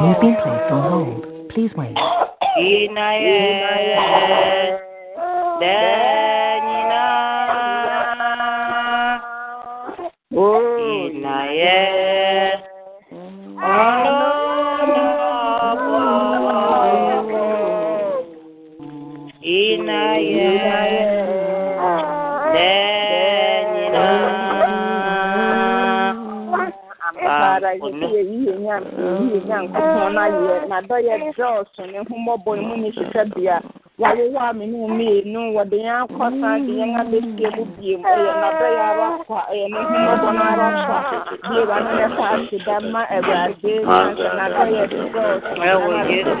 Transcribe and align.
You've 0.00 0.20
been 0.22 0.36
placed 0.42 0.72
on 0.72 0.90
hold. 0.90 1.20
Please 1.50 1.70
wait. 1.76 1.96
Father, 27.78 27.96
you 27.96 28.08
see, 28.10 28.30
you 28.30 28.62
young, 28.62 28.84
you 29.30 29.40
young, 29.46 29.68
on 29.74 30.16
a 30.16 30.28
year, 30.28 30.68
my 30.68 30.82
boy, 33.98 34.06
Johnson, 34.06 34.62
and 34.62 34.72
whom 34.72 34.90
more 34.90 34.94
boy, 34.94 34.96
money, 34.96 35.08
she 35.08 35.28
said, 35.28 35.28
dear. 35.28 35.28
wawowa 35.28 35.28
me 35.28 35.28
ne 35.28 35.28
mmienu 35.28 35.40
wɔde 35.56 35.76
yɛn 35.76 35.96
akɔsa 36.02 36.50
de 36.66 36.72
yɛn 36.78 36.92
abɛsie 37.00 37.48
mu 37.56 37.64
biem 37.78 38.00
ɛyɛ 38.02 38.32
n'abɛyɛ 38.40 38.82
ara 38.90 39.08
kwa 39.26 39.40
ɛyɛ 39.50 39.66
ne 39.68 39.78
ho 39.78 39.82
mmɔbɔ 39.88 40.30
no 40.32 40.46
bie 41.50 41.62
wa 41.66 41.76
no 41.80 41.90
yɛfa 41.98 42.24
aseda 42.34 42.76
ma 42.92 43.02
awurade 43.10 43.72
nansa 43.82 44.28
n'abɛyɛ 44.38 44.82
dɔɔso 44.86 45.52
ɛwɔ 45.58 45.90
yesu 46.08 46.36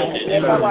sama 0.00 0.70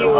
so 0.00 0.19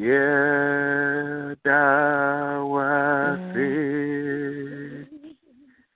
Yeah, 0.00 1.54
that 1.64 2.62
was 2.66 3.38
it. 3.54 5.03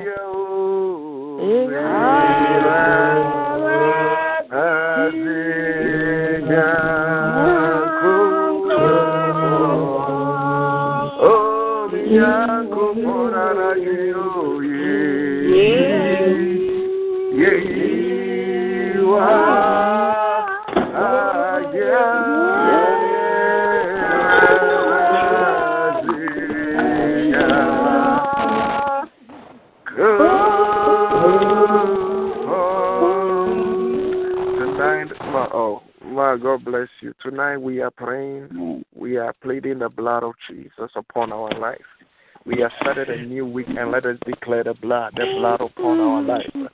started 42.91 43.19
a 43.19 43.23
new 43.23 43.45
week 43.45 43.67
and 43.67 43.91
let 43.91 44.05
us 44.05 44.17
declare 44.25 44.63
the 44.63 44.73
blood, 44.73 45.13
the 45.15 45.25
blood 45.37 45.61
upon 45.61 45.99
our 45.99 46.21
life. 46.21 46.71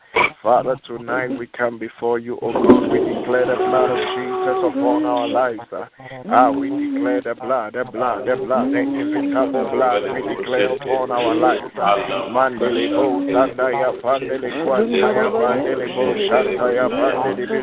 Father, 0.47 0.77
tonight 0.87 1.37
we 1.37 1.45
come 1.47 1.77
before 1.77 2.19
you, 2.19 2.39
O 2.41 2.53
God. 2.53 2.87
We 2.87 2.99
declare 3.03 3.47
the 3.51 3.59
blood 3.59 3.91
of 3.91 3.99
Jesus 3.99 4.57
upon 4.63 5.03
our 5.03 5.27
lives. 5.27 5.59
Ah, 6.31 6.51
we 6.51 6.69
declare 6.71 7.19
the 7.19 7.35
blood, 7.35 7.73
the 7.75 7.83
blood, 7.83 8.23
the 8.23 8.37
blood, 8.39 8.71
the 8.71 8.79
inevitable 8.79 9.67
blood 9.75 10.07
we 10.07 10.23
declare 10.23 10.71
upon 10.71 11.11
our 11.11 11.35
lives. 11.35 11.67
Mandele 12.31 12.95
bo 12.95 13.27
pandele 13.27 14.47
pandele 14.71 15.19
bo 15.91 16.07
pandele 16.15 17.57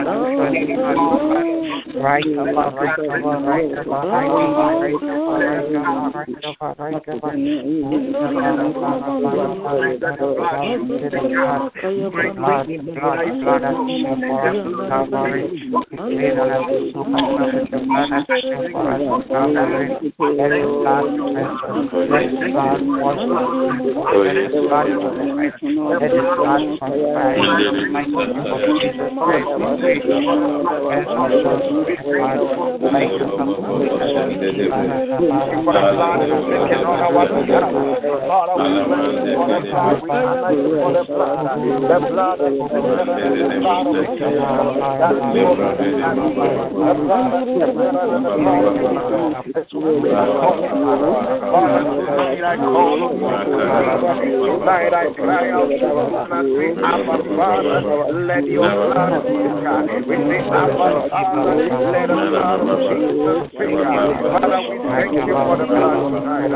Abba 56.85 57.17
Father, 57.37 57.81
let 58.25 58.45
your 58.45 58.69
blood 58.69 59.44
speak. 59.45 60.09
We 60.09 60.15
say, 60.25 60.41
Abba 60.49 61.09
Father, 61.09 61.55
let 61.55 61.69
the 61.69 62.07
blood 62.09 62.33
of 62.33 62.79
Jesus 62.89 63.51
speak. 63.53 63.75
Father, 63.75 64.59
we 64.65 64.75
thank 64.89 65.13
you 65.13 65.25
for 65.29 65.55
the 65.57 65.65
blood 65.65 66.09
tonight. 66.11 66.49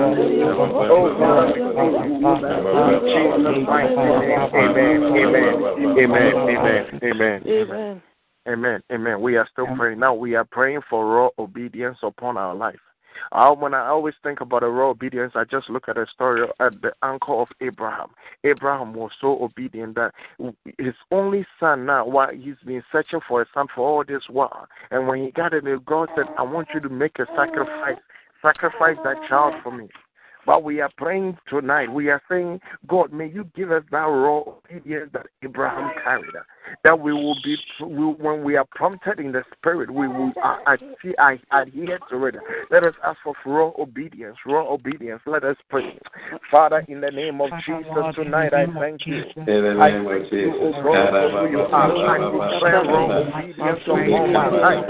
Oh, 0.90 1.14
Father, 1.20 1.60
in 1.80 2.20
Jesus' 2.20 3.62
mighty 3.68 3.96
name, 3.96 4.50
amen, 4.58 5.04
amen, 5.20 5.54
amen, 6.00 6.34
amen, 7.08 7.42
amen. 7.52 8.02
Amen. 8.48 8.82
Amen. 8.92 9.22
We 9.22 9.36
are 9.36 9.48
still 9.52 9.68
praying. 9.76 10.00
Now 10.00 10.14
we 10.16 10.34
are 10.34 10.46
praying 10.46 10.82
for 10.90 11.06
raw 11.06 11.30
obedience 11.38 11.98
upon 12.02 12.38
our 12.38 12.56
life. 12.56 12.80
Uh, 13.32 13.54
when 13.54 13.74
I 13.74 13.88
always 13.88 14.16
think 14.24 14.42
about 14.42 14.64
a 14.64 14.70
raw 14.70 14.90
obedience, 14.90 15.34
I 15.36 15.44
just 15.44 15.70
look 15.70 15.88
at 15.88 15.96
the 15.96 16.08
story 16.14 16.48
at 16.60 16.82
the 16.82 16.94
uncle 17.02 17.42
of 17.42 17.48
Abraham. 17.62 18.10
Abraham 18.44 18.94
was 18.94 19.12
so 19.20 19.42
obedient 19.44 19.96
that 19.96 20.14
his 20.78 20.94
only 21.12 21.46
son 21.60 21.86
now, 21.86 22.06
while 22.06 22.34
he's 22.34 22.56
been 22.66 22.84
searching 22.92 23.20
for 23.28 23.42
a 23.42 23.46
son 23.54 23.68
for 23.74 23.88
all 23.88 24.04
this 24.08 24.24
while, 24.30 24.68
and 24.92 25.08
when 25.08 25.24
he 25.24 25.32
got 25.32 25.54
it, 25.54 25.64
God 25.86 26.10
said, 26.16 26.26
I 26.38 26.44
want 26.44 26.70
you 26.74 26.80
to 26.80 26.90
make 26.90 27.20
a 27.20 27.26
sacrifice. 27.36 28.00
Sacrifice 28.42 28.96
that 29.04 29.18
child 29.28 29.56
for 29.64 29.72
me. 29.72 29.90
But 30.46 30.64
we 30.64 30.80
are 30.80 30.90
praying 30.98 31.38
tonight. 31.50 31.92
We 31.92 32.10
are 32.10 32.22
saying, 32.30 32.62
God, 32.88 33.12
may 33.12 33.28
you 33.28 33.46
give 33.56 33.72
us 33.72 33.84
that 33.92 33.98
raw 33.98 34.44
obedience 34.48 35.10
that 35.14 35.28
Abraham 35.44 35.92
carried 36.04 36.34
that 36.84 37.00
we 37.00 37.14
will 37.14 37.36
be, 37.44 37.58
we, 37.82 38.06
when 38.06 38.44
we 38.44 38.56
are 38.56 38.66
prompted 38.76 39.20
in 39.20 39.32
the 39.32 39.44
spirit, 39.58 39.90
we 39.92 40.08
will 40.08 40.32
uh, 40.44 40.58
I, 40.66 41.40
adhere 41.52 42.00
to 42.10 42.26
it. 42.26 42.36
Let 42.72 42.84
us 42.84 42.94
ask 43.04 43.20
for 43.24 43.34
raw 43.46 43.72
obedience, 43.78 44.38
raw 44.46 44.68
obedience. 44.68 45.22
Let 45.26 45.44
us 45.44 45.58
pray. 45.70 46.00
Father, 46.52 46.86
in 46.88 47.02
the 47.02 47.12
name 47.12 47.42
of 47.42 47.50
Jesus, 47.66 48.16
tonight 48.16 48.54
I 48.54 48.66
thank 48.80 49.06
you. 49.06 49.24
I 49.36 49.92
thank 49.92 50.32
you, 50.32 50.54
O 50.56 50.72
God, 50.84 51.10
for 51.12 51.48
who 51.48 51.52
you 51.52 51.60
are. 51.60 51.90
I 52.08 52.18
declare 52.32 52.84
raw 52.84 53.06
obedience 53.20 53.84
upon 53.86 54.34
my 54.34 54.48
life. 54.50 54.86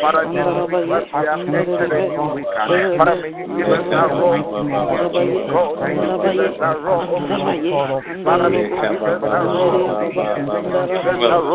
Father, 0.00 0.24
this 0.32 0.46
week, 0.70 0.90
as 0.90 1.04
we 1.12 1.26
have 1.26 1.40
entered 1.44 1.92
a 1.92 2.08
new 2.08 2.34
week, 2.34 2.50
Father, 2.54 3.16
may 3.20 3.30
you 3.34 3.46
give 3.58 3.68
us 3.68 3.84
that 3.90 4.08
raw 4.10 4.38
obedience, 4.38 5.50
God. 5.50 5.82
May 5.82 5.94
you 5.94 6.14
give 6.24 6.40
us 6.40 6.56
that 6.60 6.76
raw 6.80 7.04
obedience. 7.04 8.24
Father, 8.24 8.48
may 8.50 8.64
you 8.64 8.74
give 8.74 9.02
us 9.02 9.20
that 9.20 9.44
raw 9.44 10.00
obedience. 10.00 11.23
To 11.24 11.54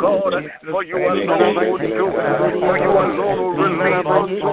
God. 0.00 0.32
For 0.70 0.82
you. 0.82 0.96
For 0.96 1.14
you. 4.24 4.46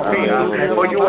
For 0.76 0.86
you 0.88 1.04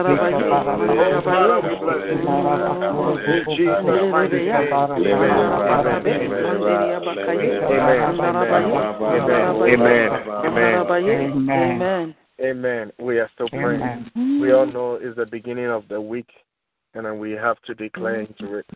you 0.00 0.16
thank. 0.16 0.29
Father, 4.70 4.94
we 4.96 5.10
honor 5.10 5.30
you, 5.30 5.50
God. 5.50 5.80
Amen. 11.50 12.14
Amen. 12.42 12.92
We 12.98 13.18
are 13.18 13.30
still 13.34 13.48
praying. 13.48 14.10
We 14.40 14.52
all 14.52 14.66
know 14.66 14.94
it's 15.00 15.16
the 15.16 15.26
beginning 15.26 15.66
of 15.66 15.86
the 15.88 16.00
week, 16.00 16.30
and 16.94 17.04
then 17.04 17.18
we 17.18 17.32
have 17.32 17.60
to 17.66 17.74
declare 17.74 18.20
into 18.20 18.54
it. 18.56 18.66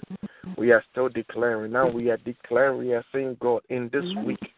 We 0.59 0.73
are 0.73 0.85
still 0.93 1.09
declaring. 1.09 1.73
Now 1.73 1.89
we 1.91 2.11
are 2.11 2.19
declaring. 2.19 2.79
We 2.79 2.93
are 2.95 3.05
saying, 3.13 3.39
God, 3.41 3.63
in 3.71 3.89
this 3.93 4.05
week, 4.25 4.53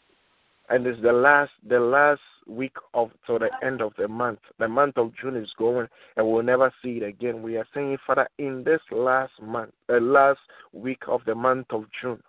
and 0.69 0.87
it's 0.87 1.01
the 1.03 1.13
last 1.13 1.53
the 1.69 1.79
last 1.79 2.21
week 2.47 2.77
of 2.95 3.11
to 3.27 3.39
the 3.39 3.51
end 3.65 3.81
of 3.81 3.93
the 3.99 4.09
month. 4.09 4.41
The 4.59 4.69
month 4.69 4.97
of 4.99 5.13
June 5.21 5.37
is 5.37 5.53
going, 5.59 5.89
and 6.17 6.27
we'll 6.27 6.43
never 6.43 6.73
see 6.83 6.99
it 6.99 7.03
again. 7.03 7.43
We 7.43 7.57
are 7.57 7.67
saying, 7.75 7.99
Father, 8.07 8.29
in 8.39 8.63
this 8.65 8.81
last 8.91 9.33
month, 9.43 9.73
the 9.89 10.01
last 10.01 10.41
week 10.73 11.03
of 11.09 11.21
the 11.27 11.35
month 11.35 11.67
of 11.71 11.85
June, 12.01 12.23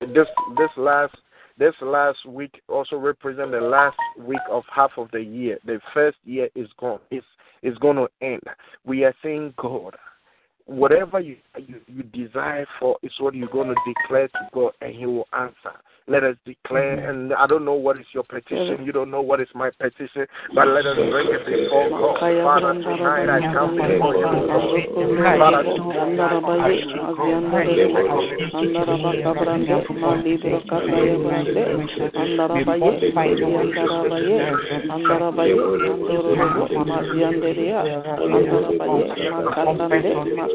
this 0.00 0.26
this 0.56 0.70
last 0.76 1.14
this 1.58 1.74
last 1.80 2.24
week 2.26 2.60
also 2.68 2.96
represent 2.96 3.50
the 3.52 3.60
last 3.60 3.96
week 4.18 4.40
of 4.50 4.64
half 4.74 4.92
of 4.96 5.10
the 5.12 5.20
year. 5.20 5.58
The 5.64 5.80
first 5.94 6.18
year 6.24 6.48
is 6.54 6.68
gone. 6.78 7.00
It's 7.10 7.26
is 7.62 7.78
going 7.78 7.96
to 7.96 8.08
end. 8.20 8.42
We 8.84 9.04
are 9.04 9.14
saying, 9.22 9.54
God, 9.56 9.96
whatever 10.72 11.20
you, 11.20 11.36
you 11.58 11.80
you 11.86 12.02
desire 12.02 12.66
for 12.80 12.96
is 13.02 13.12
what 13.18 13.34
you're 13.34 13.48
going 13.48 13.68
to 13.68 13.74
declare 13.86 14.28
to 14.28 14.48
God, 14.52 14.72
and 14.80 14.94
He 14.94 15.06
will 15.06 15.28
answer. 15.32 15.76
Let 16.08 16.24
us 16.24 16.34
declare, 16.44 17.08
and 17.08 17.32
I 17.32 17.46
don't 17.46 17.64
know 17.64 17.74
what 17.74 17.96
is 17.96 18.06
your 18.12 18.24
petition. 18.24 18.84
You 18.84 18.90
don't 18.90 19.10
know 19.10 19.22
what 19.22 19.40
is 19.40 19.46
my 19.54 19.70
petition, 19.70 20.26
but 20.52 20.66
let 20.66 20.84
us 20.84 20.96
bring 20.96 21.28
it 21.30 21.46
before 21.46 21.90
God. 21.90 22.18
Father, 22.18 22.74
tonight 22.82 23.30
I 23.30 23.38
come 23.54 23.76
before 23.76 24.16
you. 24.16 24.26
Father, 25.38 25.62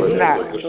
Amen. 0.00 0.67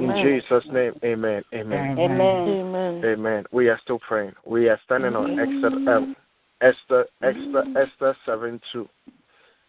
In 0.00 0.10
Jesus' 0.22 0.64
name, 0.72 0.94
amen. 1.04 1.42
Amen. 1.54 1.98
Amen. 1.98 3.04
Amen. 3.04 3.44
We 3.52 3.68
are 3.68 3.78
still 3.82 3.98
praying. 3.98 4.34
We 4.44 4.68
are 4.68 4.80
standing 4.84 5.14
on 5.14 5.38
Esther, 5.38 5.90
um, 5.90 6.16
Esther, 6.60 7.06
Esther, 7.22 7.64
Esther 7.76 8.16
7 8.26 8.60
2. 8.72 8.88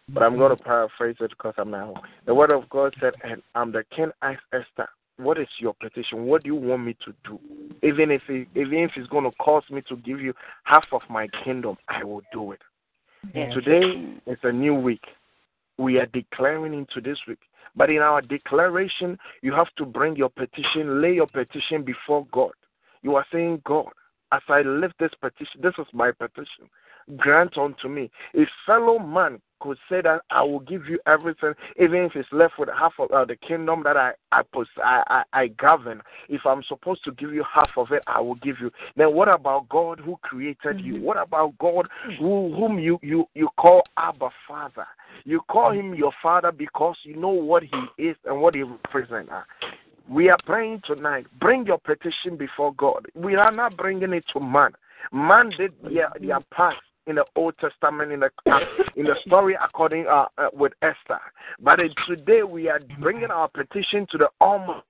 But 0.08 0.22
I'm 0.22 0.36
going 0.36 0.50
to 0.50 0.56
mm-hmm. 0.56 0.64
paraphrase 0.64 1.16
it 1.20 1.30
because 1.30 1.54
I'm 1.58 1.70
not 1.70 1.86
home. 1.86 2.00
The 2.26 2.34
word 2.34 2.50
of 2.50 2.68
God 2.68 2.94
said, 3.00 3.14
And 3.22 3.42
I'm 3.54 3.72
the 3.72 3.84
king 3.94 4.10
asked 4.22 4.42
Esther, 4.52 4.88
what 5.16 5.38
is 5.38 5.46
your 5.58 5.74
petition? 5.74 6.24
What 6.24 6.42
do 6.42 6.48
you 6.48 6.56
want 6.56 6.84
me 6.84 6.96
to 7.04 7.14
do? 7.24 7.38
Even 7.82 8.10
if 8.10 8.22
it, 8.28 8.48
even 8.54 8.78
if 8.78 8.92
it's 8.96 9.08
going 9.08 9.24
to 9.24 9.36
cost 9.38 9.70
me 9.70 9.82
to 9.88 9.96
give 9.96 10.20
you 10.20 10.34
half 10.64 10.84
of 10.92 11.02
my 11.08 11.28
kingdom, 11.44 11.76
I 11.88 12.02
will 12.02 12.22
do 12.32 12.52
it. 12.52 12.60
Yes. 13.34 13.52
Today 13.54 14.14
is 14.26 14.38
a 14.42 14.52
new 14.52 14.74
week. 14.74 15.04
We 15.78 15.98
are 15.98 16.06
declaring 16.06 16.74
into 16.74 17.00
this 17.00 17.18
week. 17.28 17.38
But 17.74 17.90
in 17.90 17.98
our 17.98 18.20
declaration, 18.20 19.18
you 19.40 19.52
have 19.52 19.68
to 19.76 19.86
bring 19.86 20.16
your 20.16 20.28
petition, 20.28 21.00
lay 21.00 21.14
your 21.14 21.26
petition 21.26 21.84
before 21.84 22.26
God. 22.32 22.52
You 23.02 23.14
are 23.16 23.24
saying, 23.32 23.62
God, 23.64 23.90
as 24.32 24.42
I 24.48 24.62
lift 24.62 24.94
this 24.98 25.12
petition, 25.20 25.60
this 25.62 25.74
is 25.78 25.86
my 25.92 26.10
petition. 26.12 26.68
Grant 27.16 27.56
unto 27.56 27.88
me. 27.88 28.10
A 28.34 28.44
fellow 28.66 28.98
man 28.98 29.40
could 29.62 29.78
say 29.88 30.00
that 30.02 30.22
I 30.30 30.42
will 30.42 30.60
give 30.60 30.86
you 30.86 30.98
everything, 31.06 31.54
even 31.80 32.00
if 32.02 32.16
it's 32.16 32.28
left 32.32 32.54
with 32.58 32.68
half 32.76 32.94
of 32.98 33.10
uh, 33.12 33.24
the 33.24 33.36
kingdom 33.36 33.82
that 33.84 33.96
I 33.96 34.12
I, 34.32 34.42
pos- 34.42 34.66
I, 34.82 35.02
I 35.06 35.42
I 35.42 35.46
govern. 35.48 36.02
If 36.28 36.42
I'm 36.44 36.62
supposed 36.68 37.04
to 37.04 37.12
give 37.12 37.32
you 37.32 37.44
half 37.52 37.70
of 37.76 37.92
it, 37.92 38.02
I 38.06 38.20
will 38.20 38.34
give 38.36 38.56
you. 38.60 38.70
Then 38.96 39.14
what 39.14 39.28
about 39.28 39.68
God 39.68 40.00
who 40.00 40.16
created 40.22 40.78
mm-hmm. 40.78 40.86
you? 40.86 41.00
What 41.00 41.16
about 41.16 41.56
God 41.58 41.88
who, 42.18 42.54
whom 42.54 42.78
you 42.78 42.98
you 43.02 43.26
you 43.34 43.48
call 43.58 43.82
Abba 43.96 44.30
Father? 44.48 44.86
You 45.24 45.40
call 45.48 45.70
him 45.72 45.94
your 45.94 46.12
Father 46.22 46.50
because 46.50 46.96
you 47.04 47.16
know 47.16 47.28
what 47.28 47.62
he 47.62 48.02
is 48.02 48.16
and 48.24 48.40
what 48.40 48.54
he 48.54 48.62
represents. 48.62 49.30
We 50.08 50.28
are 50.30 50.38
praying 50.44 50.82
tonight. 50.84 51.26
Bring 51.40 51.66
your 51.66 51.78
petition 51.78 52.36
before 52.36 52.74
God. 52.74 53.06
We 53.14 53.36
are 53.36 53.52
not 53.52 53.76
bringing 53.76 54.12
it 54.12 54.24
to 54.32 54.40
man. 54.40 54.72
Man 55.12 55.50
did 55.56 55.72
their, 55.82 56.10
their 56.20 56.40
part 56.52 56.76
in 57.06 57.16
the 57.16 57.24
Old 57.36 57.54
Testament 57.58 58.12
in 58.12 58.20
the 58.20 58.30
uh, 58.50 58.58
in 58.96 59.04
the 59.04 59.14
story 59.26 59.56
according 59.62 60.06
uh, 60.06 60.26
uh, 60.38 60.48
with 60.52 60.72
Esther. 60.82 61.20
But 61.60 61.80
today 62.06 62.42
we 62.42 62.68
are 62.68 62.80
bringing 63.00 63.30
our 63.30 63.48
petition 63.48 64.06
to 64.12 64.18
the 64.18 64.28
Almighty. 64.40 64.82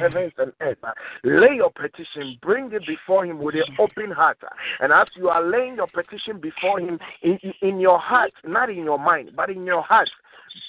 Heavens 0.00 0.32
and 0.38 0.52
earth. 0.60 0.78
Lay 1.22 1.56
your 1.56 1.70
petition, 1.70 2.36
bring 2.42 2.72
it 2.72 2.84
before 2.88 3.24
Him 3.24 3.38
with 3.38 3.54
an 3.54 3.62
open 3.78 4.10
heart. 4.10 4.38
And 4.80 4.92
as 4.92 5.06
you 5.16 5.28
are 5.28 5.44
laying 5.48 5.76
your 5.76 5.86
petition 5.86 6.40
before 6.40 6.80
Him 6.80 6.98
in, 7.22 7.38
in 7.62 7.78
your 7.78 8.00
heart, 8.00 8.32
not 8.44 8.68
in 8.68 8.78
your 8.78 8.98
mind, 8.98 9.30
but 9.36 9.48
in 9.48 9.64
your 9.64 9.82
heart, 9.82 10.10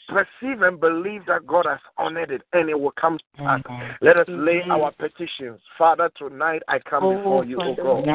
perceive 0.07 0.61
and 0.61 0.79
believe 0.79 1.25
that 1.27 1.45
God 1.45 1.65
has 1.67 1.79
honored 1.97 2.31
it 2.31 2.41
and 2.53 2.69
it 2.69 2.79
will 2.79 2.93
come 2.99 3.17
to 3.17 3.23
pass. 3.37 3.61
Let 4.01 4.17
us 4.17 4.25
lay 4.29 4.61
our 4.69 4.91
petitions. 4.93 5.59
Father, 5.77 6.09
tonight 6.17 6.63
I 6.67 6.79
come 6.79 7.03
oh, 7.03 7.17
before 7.17 7.45
you, 7.45 7.59
O 7.61 7.75
God. 7.75 8.05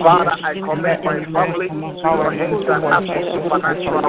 Father, 0.00 0.32
I 0.42 0.54
commit 0.54 1.04
my 1.04 1.24
family 1.32 1.68
to 1.68 1.74
your 1.74 2.32
hands 2.32 2.64
that 2.66 2.82
have 2.82 3.04
supernatural 3.32 4.02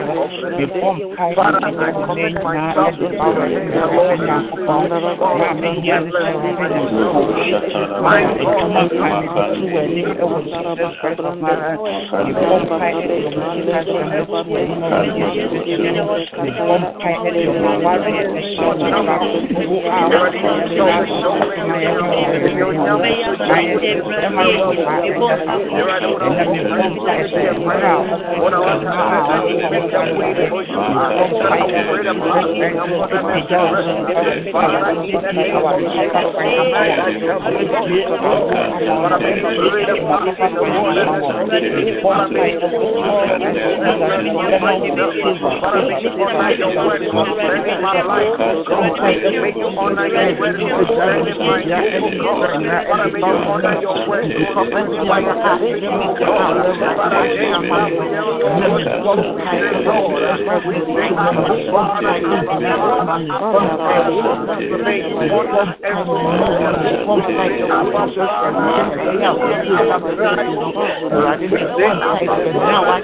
Father, 1.36 1.60
I 1.64 1.92
commit 1.92 2.34
myself 2.44 2.96
to 2.98 3.04
your 3.04 3.48
hands, 3.48 3.74
Lord. 3.86 4.20
My 8.04 8.22
God, 16.58 16.83
family, 17.00 17.48
whatever 17.48 18.42
son 18.58 18.82
of 18.84 19.06
God, 19.06 19.22
who 19.64 19.80
are 19.88 20.04
Thank 46.44 46.60
you. 46.60 46.73
Now 72.54 72.86
I'm. 72.86 73.04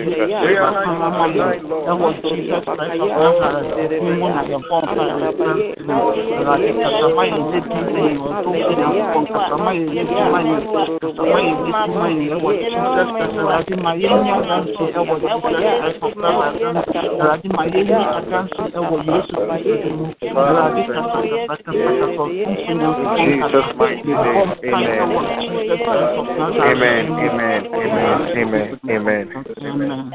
Amen. 26.42 26.69
Amen. 26.70 27.06
Amen. 27.10 27.66
Amen. 27.74 28.38
Amen. 28.38 28.80
Amen. 28.90 29.44
Amen. 29.58 30.12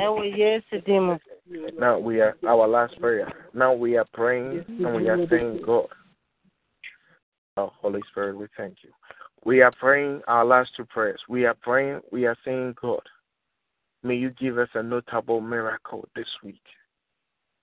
Now 1.79 1.99
we 1.99 2.21
are 2.21 2.37
our 2.47 2.69
last 2.69 2.99
prayer. 3.01 3.31
Now 3.55 3.73
we 3.75 3.97
are 3.97 4.07
praying 4.13 4.65
and 4.79 4.95
we 4.95 5.09
are 5.09 5.19
saying, 5.29 5.63
God, 5.67 5.89
oh, 7.57 7.73
Holy 7.81 8.01
Spirit, 8.11 8.37
we 8.39 8.47
thank 8.57 8.77
you. 8.83 8.91
We 9.45 9.63
are 9.63 9.73
praying 9.81 10.23
our 10.29 10.45
last 10.45 10.71
two 10.77 10.85
prayers. 10.85 11.21
We 11.29 11.45
are 11.45 11.57
praying, 11.61 12.01
we 12.13 12.25
are 12.27 12.37
saying, 12.45 12.77
God, 12.81 13.03
may 14.05 14.15
you 14.15 14.31
give 14.31 14.57
us 14.59 14.69
a 14.75 14.83
notable 14.83 15.41
miracle 15.41 16.09
this 16.15 16.29
week. 16.45 16.63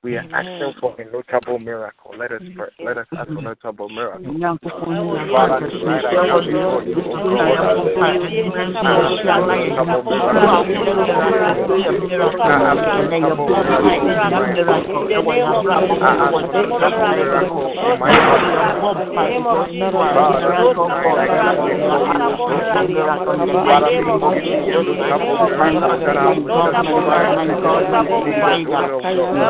We 0.03 0.17
are 0.17 0.25
asking 0.33 0.73
for 0.79 0.99
a 0.99 1.05
notable 1.11 1.59
miracle. 1.59 2.15
Let 2.17 2.31
us 2.31 2.41
pray. 2.55 2.69
Let 2.83 2.97
us 2.97 3.05
ask 3.15 3.27
for 3.27 3.37
a 3.37 3.41
notable 3.43 3.87
miracle. 3.87 4.33
Father, 4.33 5.69
tonight 5.69 6.05
I 6.05 6.15
come 6.25 6.45
before 6.45 6.81
you. 6.81 6.95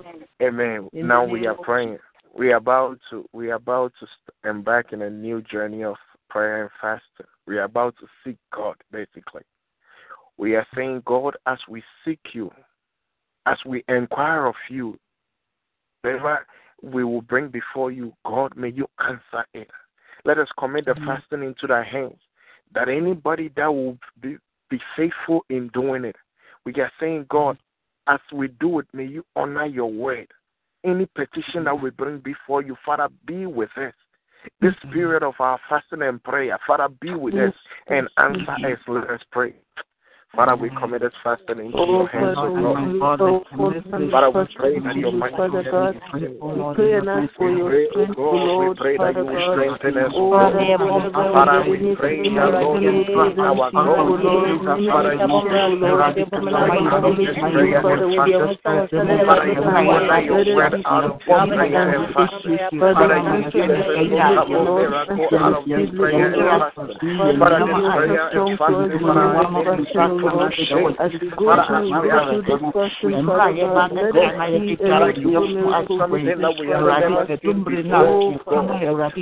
Now 0.93 1.25
we 1.25 1.47
are 1.47 1.55
praying. 1.55 1.97
We 2.37 2.51
are 2.51 2.57
about 2.57 2.99
to 3.09 3.27
we 3.33 3.51
are 3.51 3.55
about 3.55 3.93
to 3.99 4.49
embark 4.49 4.93
in 4.93 5.01
a 5.01 5.09
new 5.09 5.41
journey 5.41 5.83
of 5.83 5.95
prayer 6.29 6.61
and 6.61 6.71
fasting. 6.79 7.27
We 7.45 7.57
are 7.57 7.63
about 7.63 7.95
to 7.99 8.07
seek 8.23 8.37
God, 8.53 8.75
basically. 8.91 9.41
We 10.37 10.55
are 10.55 10.65
saying, 10.75 11.03
God, 11.05 11.35
as 11.45 11.59
we 11.69 11.83
seek 12.05 12.19
you, 12.33 12.49
as 13.45 13.57
we 13.65 13.83
inquire 13.87 14.45
of 14.45 14.55
you, 14.69 14.97
whatever 16.01 16.47
we 16.81 17.03
will 17.03 17.21
bring 17.21 17.49
before 17.49 17.91
you, 17.91 18.13
God, 18.25 18.55
may 18.55 18.69
you 18.69 18.87
answer 18.99 19.45
it. 19.53 19.69
Let 20.25 20.37
us 20.37 20.47
commit 20.57 20.85
the 20.85 20.95
fasting 21.05 21.43
into 21.43 21.67
thy 21.67 21.83
hands. 21.83 22.19
That 22.73 22.89
anybody 22.89 23.51
that 23.55 23.67
will 23.67 23.97
be, 24.21 24.37
be 24.69 24.79
faithful 24.95 25.45
in 25.49 25.67
doing 25.73 26.05
it, 26.05 26.15
we 26.65 26.73
are 26.75 26.91
saying, 26.99 27.25
God, 27.29 27.57
as 28.07 28.19
we 28.33 28.47
do 28.59 28.79
it, 28.79 28.87
may 28.93 29.05
you 29.05 29.25
honor 29.35 29.65
your 29.65 29.91
word. 29.91 30.27
Any 30.83 31.05
petition 31.05 31.63
that 31.65 31.79
we 31.79 31.91
bring 31.91 32.19
before 32.19 32.63
you, 32.63 32.75
Father, 32.85 33.07
be 33.25 33.45
with 33.45 33.69
us. 33.77 33.93
This 34.59 34.73
mm-hmm. 34.73 34.93
period 34.93 35.23
of 35.23 35.35
our 35.39 35.59
fasting 35.69 36.01
and 36.01 36.23
prayer, 36.23 36.57
Father, 36.65 36.87
be 36.99 37.13
with 37.13 37.35
us 37.35 37.53
and 37.87 38.09
answer 38.17 38.51
us. 38.51 38.79
Let 38.87 39.09
us 39.09 39.21
pray. 39.31 39.53
Father, 40.33 40.55
we 40.55 40.69
commit 40.69 41.01
this 41.01 41.11
fasting 41.25 41.59
into 41.59 41.75
your 41.75 42.07
hands, 42.07 42.37
O 42.39 42.55
God. 42.55 42.87
Father, 43.01 44.31
we 44.31 44.47
pray 44.55 44.79
that 44.79 44.95
your 44.95 45.11
might 45.11 45.35
will 45.37 45.51
be 45.51 45.67
We 45.67 46.71
pray 46.73 46.93
and 46.93 47.09
ask 47.09 47.35
for 47.35 47.51
your 47.51 47.67
strength, 47.91 48.15
We 48.15 48.75
pray 48.79 48.95
that 48.95 49.15
you 49.17 49.25
will 49.27 49.51
strengthen 49.51 49.97
us, 49.99 50.11
O 50.15 50.31
God. 50.31 50.55
Father, 51.35 51.69
we 51.69 51.95
pray 51.99 52.23
that, 52.31 52.47
Lord, 52.47 52.81
you 52.81 53.11
our 53.43 53.71
God. 53.75 54.23
Father, 54.87 55.19
you 55.19 55.27
out 56.87 57.03
of 57.03 57.17
this 57.17 57.35
prayer 57.35 57.83
and 57.83 58.55
fasting. 58.63 59.03
Father, 59.27 59.51
you 59.51 59.63
honor 59.67 60.21
your 60.23 60.55
word 60.55 60.79
out 60.85 61.11
of 61.11 61.19
prayer 61.19 61.91
and 61.91 62.07
fasting. 62.15 62.79
Father, 62.79 63.19
you 63.19 63.51
give 63.51 63.67
us 63.67 63.83
a 63.83 64.07
miracle 64.07 64.79
out 65.43 65.59
of 65.59 65.67
this 65.67 65.91
prayer 65.91 66.31
and 66.31 66.71
fasting. 66.71 67.11
Father, 67.35 67.67
this 67.67 67.83
prayer 67.99 68.31
and 68.31 68.55
fasting, 68.55 68.95
Father, 69.03 70.20
as 70.21 71.11
we 71.21 71.29
go 71.35 71.55
through 71.67 71.97
this 71.97 72.45
discussion, 72.45 73.25
Father 73.25 73.53
God, 73.61 73.91
let 73.91 74.13
us 74.15 74.33
see 74.51 74.77
every 74.81 75.15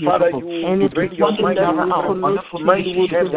Father, 0.05 0.29
you 0.29 0.89
bring 0.89 1.13
your 1.13 1.31
might 1.41 1.57
out, 1.57 2.17
mighty 2.61 3.07
and 3.09 3.31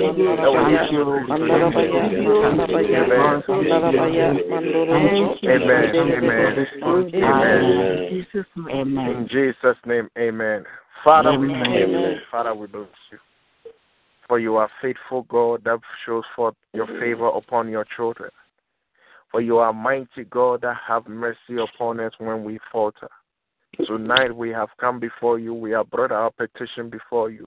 Thank 0.59 0.93
you, 0.93 1.05
Lord. 1.05 1.05
Thank 1.05 1.05
you, 1.05 1.05
Lord. 1.05 1.29
We 1.29 2.67
lift 2.67 2.91
your 2.91 3.07
name 3.07 3.33
up, 3.33 3.45
O 3.49 3.61
Lord. 3.61 3.95
Thank 4.91 5.19
you, 5.19 5.35
Jesus. 5.43 5.59
Thank 6.75 6.75
you. 6.75 6.81
Amen. 7.25 8.09
Amen. 8.71 9.11
In 9.11 9.29
Jesus' 9.29 9.77
name, 9.87 10.09
amen. 10.19 10.65
Father, 11.05 11.39
we 11.39 11.49
thank 11.49 11.77
you. 11.77 12.17
Father, 12.31 12.55
we 12.55 12.67
bless 12.67 12.89
you. 13.13 13.19
For 14.27 14.39
you 14.39 14.57
are 14.57 14.69
faithful 14.83 15.23
God 15.31 15.65
that 15.65 15.79
shows 16.05 16.25
forth 16.37 16.55
your 16.75 16.87
favor 17.01 17.29
upon 17.29 17.69
your 17.71 17.87
children. 17.97 18.31
For 19.31 19.41
you 19.41 19.59
are 19.59 19.73
mighty 19.73 20.25
God 20.31 20.63
that 20.63 20.77
have 20.87 21.07
mercy 21.07 21.57
upon 21.59 22.01
us 22.01 22.13
when 22.19 22.45
we 22.45 22.59
falter. 22.73 23.09
Tonight 23.87 24.35
we 24.35 24.51
have 24.51 24.71
come 24.81 24.99
before 24.99 25.39
you. 25.39 25.55
We 25.55 25.73
have 25.73 25.91
brought 25.91 26.13
our 26.13 26.31
petition 26.31 26.89
before 26.89 27.31
you. 27.31 27.47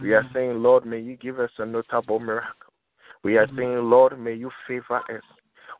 We 0.00 0.12
are 0.14 0.26
saying, 0.34 0.62
Lord, 0.62 0.84
may 0.84 1.00
you 1.00 1.16
give 1.16 1.38
us 1.40 1.50
a 1.58 1.66
notable 1.66 2.18
miracle. 2.18 2.72
We 3.22 3.38
are 3.38 3.48
saying, 3.56 3.78
Lord, 3.78 4.18
may 4.18 4.34
you 4.34 4.50
favor 4.68 4.98
us. 4.98 5.22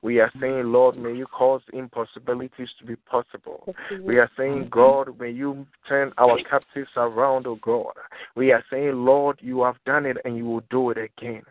We 0.02 0.20
are 0.20 0.30
saying, 0.40 0.64
Lord, 0.64 0.96
may 0.96 1.14
you 1.14 1.26
cause 1.26 1.62
impossibilities 1.72 2.68
to 2.78 2.86
be 2.86 2.96
possible. 2.96 3.74
We 4.02 4.18
are 4.18 4.30
saying, 4.36 4.68
God, 4.70 5.18
may 5.18 5.30
you 5.30 5.66
turn 5.88 6.12
our 6.18 6.38
captives 6.48 6.90
around, 6.96 7.46
oh 7.46 7.58
God. 7.62 7.92
We 8.36 8.52
are 8.52 8.64
saying, 8.70 8.94
Lord, 8.94 9.38
you 9.40 9.62
have 9.62 9.76
done 9.84 10.06
it 10.06 10.18
and 10.24 10.36
you 10.36 10.44
will 10.44 10.62
do 10.70 10.90
it 10.90 10.98
again. 10.98 11.42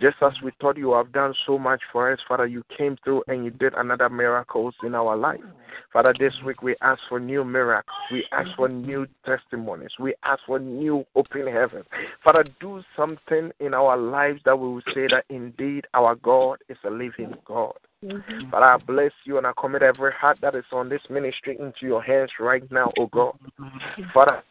Just 0.00 0.16
as 0.22 0.32
we 0.42 0.50
thought 0.60 0.76
you 0.76 0.92
have 0.92 1.12
done 1.12 1.34
so 1.46 1.58
much 1.58 1.80
for 1.92 2.12
us, 2.12 2.18
Father, 2.26 2.46
you 2.46 2.64
came 2.76 2.96
through 3.04 3.22
and 3.28 3.44
you 3.44 3.50
did 3.50 3.74
another 3.74 4.08
miracles 4.08 4.74
in 4.82 4.94
our 4.94 5.16
life. 5.16 5.40
Father, 5.92 6.12
this 6.18 6.32
week 6.44 6.62
we 6.62 6.74
ask 6.82 7.00
for 7.08 7.20
new 7.20 7.44
miracles. 7.44 7.94
We 8.10 8.26
ask 8.32 8.50
for 8.56 8.68
new 8.68 9.06
testimonies. 9.24 9.90
We 10.00 10.14
ask 10.24 10.40
for 10.46 10.58
new 10.58 11.04
open 11.14 11.46
heaven. 11.46 11.84
Father, 12.24 12.44
do 12.60 12.82
something 12.96 13.52
in 13.60 13.74
our 13.74 13.96
lives 13.96 14.40
that 14.44 14.58
we 14.58 14.68
will 14.68 14.82
say 14.94 15.06
that 15.10 15.24
indeed 15.30 15.86
our 15.94 16.16
God 16.16 16.58
is 16.68 16.78
a 16.84 16.90
living 16.90 17.34
God. 17.46 17.74
Mm-hmm. 18.04 18.50
Father, 18.50 18.66
I 18.66 18.76
bless 18.78 19.12
you 19.24 19.38
and 19.38 19.46
I 19.46 19.52
commit 19.58 19.82
every 19.82 20.12
heart 20.12 20.38
that 20.42 20.54
is 20.54 20.64
on 20.72 20.88
this 20.88 21.00
ministry 21.08 21.56
into 21.58 21.86
your 21.86 22.02
hands 22.02 22.30
right 22.40 22.68
now, 22.70 22.92
oh 22.98 23.06
God. 23.06 23.38
Father, 24.12 24.42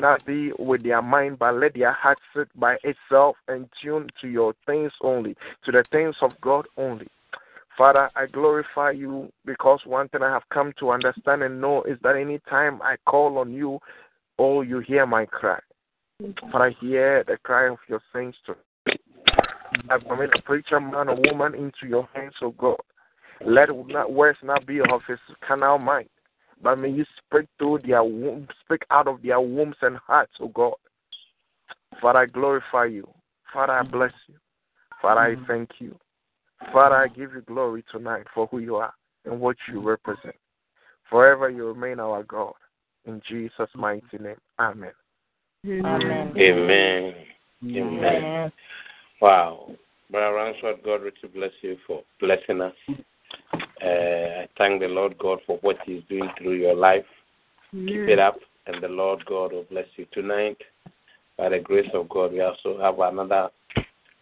not 0.00 0.24
be 0.26 0.52
with 0.58 0.82
their 0.82 1.02
mind, 1.02 1.38
but 1.38 1.54
let 1.54 1.74
their 1.74 1.92
heart 1.92 2.18
sit 2.34 2.48
by 2.58 2.76
itself 2.82 3.36
and 3.48 3.68
tune 3.82 4.08
to 4.20 4.28
your 4.28 4.54
things 4.66 4.92
only, 5.02 5.36
to 5.64 5.72
the 5.72 5.84
things 5.90 6.14
of 6.20 6.32
God 6.40 6.66
only. 6.76 7.06
Father, 7.76 8.10
I 8.14 8.26
glorify 8.26 8.92
you 8.92 9.32
because 9.44 9.80
one 9.84 10.08
thing 10.08 10.22
I 10.22 10.32
have 10.32 10.48
come 10.52 10.72
to 10.78 10.90
understand 10.90 11.42
and 11.42 11.60
know 11.60 11.82
is 11.82 11.98
that 12.02 12.16
any 12.16 12.38
time 12.48 12.80
I 12.82 12.96
call 13.06 13.38
on 13.38 13.52
you, 13.52 13.80
oh, 14.38 14.62
you 14.62 14.78
hear 14.80 15.06
my 15.06 15.26
cry. 15.26 15.58
But 16.20 16.60
I 16.60 16.70
hear 16.80 17.24
the 17.26 17.36
cry 17.42 17.68
of 17.68 17.78
your 17.88 18.00
saints 18.14 18.38
too. 18.46 18.54
I 19.90 19.98
commit 19.98 20.30
a 20.36 20.42
preacher, 20.42 20.78
man 20.78 21.08
or 21.08 21.18
woman 21.30 21.54
into 21.54 21.88
your 21.88 22.08
hands, 22.14 22.34
oh 22.42 22.52
God. 22.52 22.76
Let 23.44 23.68
not 23.88 24.12
words 24.12 24.38
not 24.42 24.64
be 24.66 24.78
of 24.78 25.00
his 25.08 25.18
carnal 25.46 25.78
mind, 25.78 26.08
but 26.62 26.76
may 26.76 26.90
you 26.90 27.04
speak 27.18 27.48
through 27.58 27.80
their 27.86 28.02
womb, 28.02 28.48
speak 28.64 28.82
out 28.90 29.08
of 29.08 29.22
their 29.22 29.40
wombs 29.40 29.76
and 29.82 29.96
hearts, 29.96 30.32
oh 30.40 30.48
God. 30.48 30.74
Father, 32.00 32.20
I 32.20 32.26
glorify 32.26 32.86
you. 32.86 33.08
Father, 33.52 33.72
I 33.72 33.82
mm. 33.84 33.90
bless 33.90 34.12
you. 34.28 34.34
Father, 35.00 35.20
I 35.20 35.34
mm-hmm. 35.34 35.44
thank 35.46 35.70
you. 35.78 35.96
Father, 36.72 36.96
I 36.96 37.08
mm. 37.08 37.16
give 37.16 37.32
you 37.34 37.42
glory 37.42 37.84
tonight 37.90 38.24
for 38.34 38.46
who 38.46 38.58
you 38.58 38.76
are 38.76 38.92
and 39.24 39.40
what 39.40 39.56
you 39.68 39.80
mm. 39.80 39.84
represent. 39.84 40.34
Forever 41.10 41.50
you 41.50 41.66
remain 41.66 42.00
our 42.00 42.22
God. 42.24 42.54
In 43.06 43.20
Jesus' 43.28 43.68
mighty 43.74 44.18
name. 44.18 44.36
Amen. 44.58 44.92
Amen. 45.66 46.32
Amen. 46.36 47.14
Amen. 47.64 48.52
Wow. 49.20 49.70
Brother 50.10 50.36
Ransford, 50.36 50.76
God 50.84 51.02
richly 51.02 51.28
bless 51.34 51.52
you 51.62 51.76
for 51.86 52.02
blessing 52.20 52.60
us. 52.60 52.74
Uh, 53.84 54.42
I 54.42 54.48
thank 54.56 54.80
the 54.80 54.88
Lord 54.88 55.18
God 55.18 55.40
for 55.46 55.58
what 55.58 55.76
He's 55.84 56.02
doing 56.08 56.28
through 56.38 56.54
your 56.54 56.74
life. 56.74 57.04
Keep 57.88 58.08
it 58.08 58.18
up, 58.18 58.36
and 58.66 58.82
the 58.82 58.88
Lord 58.88 59.24
God 59.26 59.52
will 59.52 59.64
bless 59.64 59.86
you 59.96 60.06
tonight. 60.12 60.56
By 61.36 61.50
the 61.50 61.58
grace 61.58 61.90
of 61.92 62.08
God, 62.08 62.32
we 62.32 62.40
also 62.40 62.78
have 62.80 62.98
another 63.00 63.50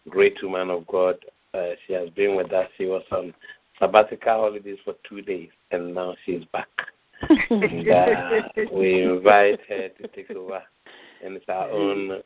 great 0.08 0.36
woman 0.42 0.70
of 0.70 0.86
God. 0.86 1.16
Uh, 1.54 1.70
she 1.86 1.92
has 1.92 2.08
been 2.10 2.34
with 2.34 2.52
us. 2.52 2.66
She 2.76 2.86
was 2.86 3.04
on 3.12 3.34
sabbatical 3.78 4.32
holidays 4.32 4.78
for 4.84 4.94
two 5.08 5.20
days, 5.22 5.50
and 5.70 5.94
now 5.94 6.14
she's 6.24 6.44
back. 6.52 6.68
and 7.50 7.88
uh, 7.88 8.40
we 8.72 9.02
invite 9.02 9.60
her 9.68 9.90
to 9.90 10.08
take 10.08 10.30
over, 10.30 10.62
and 11.22 11.36
it's 11.36 11.48
our 11.48 11.70
own 11.70 12.22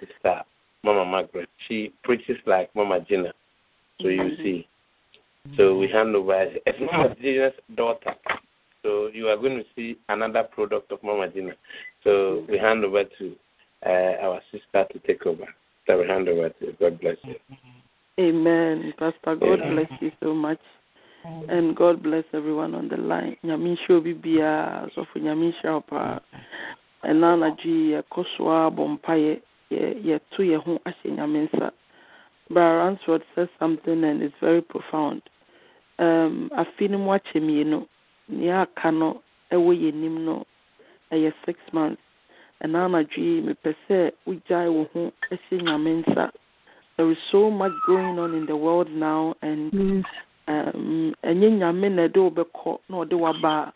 sister, 0.00 0.42
Mama 0.82 1.04
Margaret. 1.04 1.48
She 1.68 1.92
preaches 2.02 2.36
like 2.44 2.74
Mama 2.74 3.00
Gina, 3.08 3.32
so 4.02 4.08
you 4.08 4.36
see. 4.42 4.68
So 5.56 5.76
we 5.78 5.88
hand 5.88 6.14
over 6.14 6.34
as 6.34 6.74
Mama 6.80 7.14
Gina's 7.20 7.52
daughter. 7.76 8.14
So 8.82 9.08
you 9.12 9.28
are 9.28 9.36
going 9.36 9.58
to 9.58 9.64
see 9.74 9.98
another 10.08 10.44
product 10.44 10.92
of 10.92 11.02
Mama 11.02 11.28
Gina. 11.28 11.52
So 12.04 12.46
we 12.48 12.58
hand 12.58 12.84
over 12.84 13.04
to 13.18 13.36
uh, 13.84 14.22
our 14.22 14.40
sister 14.52 14.86
to 14.92 14.98
take 15.06 15.26
over. 15.26 15.46
So 15.86 15.98
we 15.98 16.06
hand 16.06 16.28
over 16.28 16.50
to 16.50 16.72
God 16.78 17.00
bless 17.00 17.16
you. 17.24 17.34
Amen. 18.18 18.94
Pastor, 18.98 19.36
God 19.36 19.60
Amen. 19.60 19.74
bless 19.74 20.00
you 20.00 20.12
so 20.22 20.34
much. 20.34 20.60
And 21.48 21.74
God 21.74 22.02
bless 22.02 22.24
everyone 22.32 22.74
on 22.74 22.88
the 22.88 22.96
line. 22.96 23.36
Nyamisha 23.44 23.90
obi 23.90 24.12
bia 24.12 24.86
so 24.94 25.04
for 25.12 25.18
nyamisha 25.18 25.82
opa. 25.82 26.20
Ɛna 27.04 27.34
anadwo 27.34 28.02
yɛkɔ 28.02 28.24
so 28.36 28.48
a 28.48 28.70
bɔ 28.70 28.98
mpaeɛ 29.00 29.40
yɛto 29.72 30.38
yɛn 30.38 30.62
ho 30.62 30.78
ahyɛ 30.86 31.16
nyame 31.16 31.48
nsa. 31.50 31.72
Brother 32.48 32.78
Ransford 32.78 33.22
says 33.34 33.48
something 33.58 34.04
and 34.04 34.22
it's 34.22 34.34
very 34.40 34.62
profound. 34.62 35.22
Um, 35.98 36.50
afi 36.56 36.88
no 36.90 36.98
mu 36.98 37.10
akyɛ 37.12 37.40
mmienu. 37.40 37.86
Nea 38.28 38.60
aka 38.62 38.90
no 38.90 39.22
ɛwɔ 39.50 39.72
yɛn 39.72 39.94
anim 39.94 40.24
no 40.24 40.44
ɛyɛ 41.12 41.32
six 41.44 41.58
months. 41.72 42.02
Ɛna 42.62 42.84
anadwo 42.86 43.16
yi 43.16 43.40
mepɛ 43.42 43.74
sɛ 43.88 44.12
wogyae 44.26 44.72
wo 44.72 44.84
ho 44.92 45.12
ahyɛ 45.30 45.62
nyame 45.62 46.02
nsa. 46.04 46.30
There 46.96 47.10
is 47.10 47.18
so 47.30 47.50
much 47.50 47.72
going 47.86 48.18
on 48.18 48.34
in 48.34 48.46
the 48.46 48.56
world 48.56 48.90
now 48.90 49.34
and 49.42 49.72
um 50.48 51.14
ɛnyɛ 51.24 51.48
nyame 51.58 51.92
na 51.92 52.08
ɛde 52.08 52.20
wobɛkɔ 52.20 52.78
na 52.88 52.96
ɔde 53.04 53.16
waba. 53.18 53.72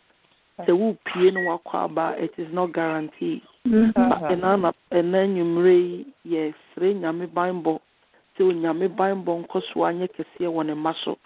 Sɛ 0.67 0.73
wopie 0.77 1.33
na 1.33 1.41
wakɔ 1.41 1.85
aba 1.85 2.15
it 2.19 2.35
is 2.37 2.53
not 2.53 2.73
guaranteed. 2.73 3.41
Ɛna 3.67 4.73
ɛna 4.93 5.19
nnwummerɛ 5.25 5.73
yi 5.73 6.07
yɛsrɛ 6.27 7.01
nyame 7.01 7.27
banbɔ 7.33 7.79
sɛ 8.37 8.41
onyame 8.45 8.89
banbɔ 8.95 9.45
nkɔ 9.47 9.63
so 9.73 9.81
anyɛ 9.89 10.09
kɛseɛ 10.09 10.49
wɔ 10.53 10.67
ne 10.67 10.75
mma 10.75 10.95
so. 11.05 11.17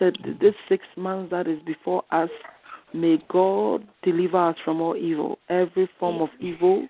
Sɛ 0.00 0.40
this 0.40 0.54
six 0.68 0.84
months 0.96 1.30
that 1.30 1.46
is 1.46 1.60
before 1.62 2.02
us 2.10 2.30
may 2.92 3.18
god 3.28 3.86
deliver 4.02 4.48
us 4.50 4.56
from 4.64 4.80
all 4.80 4.96
evil 4.96 5.38
every 5.48 5.88
form 5.98 6.20
of 6.20 6.30
evil 6.40 6.86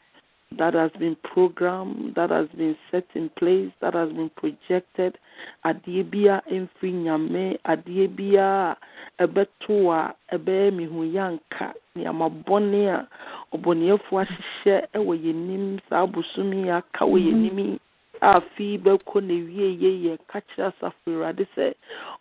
that 0.59 0.75
has 0.75 0.91
been 0.99 1.17
programmed, 1.23 2.15
that 2.15 2.31
has 2.31 2.49
been 2.57 2.77
set 2.91 3.05
in 3.15 3.31
place, 3.39 3.71
that 3.81 3.95
has 3.95 4.11
been 4.11 4.31
projected. 4.37 5.19
Adeɛ 5.65 6.11
bia 6.11 6.43
mfiri 6.51 6.93
nyame, 6.93 7.59
adeɛ 7.65 8.17
bia 8.17 8.77
ɛbɛto 9.21 9.91
a 9.93 10.15
ɛbɛyɛ 10.37 10.73
mihuyanka 10.73 11.73
nneɛma 11.97 12.45
bɔne 12.45 12.89
a 12.89 13.09
ɔbɔneɛfoɔ 13.57 14.27
ahyehyɛ 14.27 14.87
ɛwɔ 14.95 15.13
yɛn 15.25 15.47
nim 15.47 15.81
saa 15.89 16.07
abosom 16.07 16.51
mhm. 16.51 16.65
yi 16.65 16.71
aka 16.71 17.05
wɔ 17.05 17.19
yɛn 17.19 17.35
nim 17.43 17.79
a 18.23 18.37
afei 18.39 18.79
bɛkɔ 18.79 19.21
na 19.23 19.35
wie 19.35 19.69
yɛ 19.83 19.91
yɛ 20.05 20.19
ka 20.31 20.41
kyerɛ 20.41 20.71
asafo 20.71 21.11
awurade 21.11 21.45
sɛ 21.57 21.75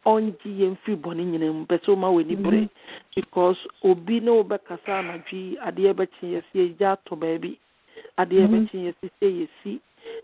ɔngye 0.05 0.49
yɛn 0.59 0.75
firi 0.81 0.97
bɔne 0.97 1.23
nyinaa 1.29 1.53
mu 1.53 1.65
pɛ 1.69 1.77
sɛ 1.83 1.93
ɔma 1.93 2.09
w'ani 2.09 2.35
mhm. 2.35 2.43
bere 2.43 2.69
because 3.15 3.59
obi 3.83 4.19
ne 4.19 4.31
wobɛkasa 4.31 4.91
anadwo 4.97 5.37
yi 5.37 5.57
adeɛ 5.61 5.93
bɛkye 5.93 6.25
yɛ 6.33 6.41
sɛ 6.49 6.57
yɛgya 6.57 6.89
atɔ 6.97 7.13
baabi. 7.21 7.57
Adeɛ 8.17 8.45
bɛkye 8.49 8.77
yɛ 8.85 8.91
sɛ 8.99 9.07
sɛ 9.19 9.27
yɛsi 9.39 9.79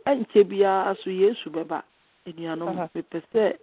ɛnkyɛ 0.07 0.43
biara 0.49 0.97
so 1.03 1.09
yesu 1.09 1.49
bɛba 1.49 1.83
anuanom 2.25 2.89
mepɛ 2.95 3.21
sɛ 3.31 3.53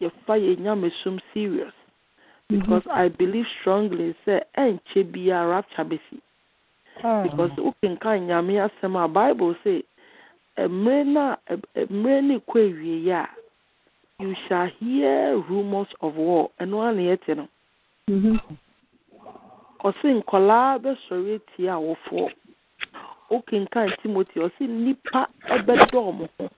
yɛfa 0.00 0.34
yɛ 0.42 0.58
nyamesom 0.58 1.20
serious. 1.32 1.74
Mhm. 2.50 2.58
Because 2.58 2.82
i 2.90 3.06
believe 3.08 3.46
strongly 3.60 4.16
sɛ 4.26 4.42
ɛnkyɛ 4.58 5.12
biara 5.12 5.50
rapture 5.50 5.84
bɛsi 5.84 6.18
ah. 7.04 7.22
because 7.22 7.52
wokenkan 7.56 8.26
nyame 8.26 8.58
asɛm 8.66 8.98
a 8.98 9.06
bible 9.06 9.54
say 9.62 9.84
mmerɛ 10.58 11.06
no 11.06 11.36
mmerɛ 11.90 12.22
no 12.24 12.40
kɔ 12.40 12.58
awieɛ 12.70 13.12
a 13.12 13.28
you 14.18 14.34
shall 14.48 14.66
hear 14.80 15.36
rumors 15.48 15.88
of 16.00 16.16
war. 16.16 16.50
Ɛno 16.60 16.80
a 16.88 16.92
na 16.94 17.02
yɛte 17.02 17.36
no. 17.36 17.48
Ɔse 19.84 20.22
nkɔlaa 20.22 20.78
bɛsɔre 20.82 21.34
atia 21.36 21.74
awofoɔ 21.74 22.30
wokenkan 23.30 23.90
timothy 24.02 24.40
ɔse 24.40 24.60
nnipa 24.60 25.26
ɛbɛdɔɔ 25.48 26.14
mo 26.18 26.28
ho. 26.38 26.48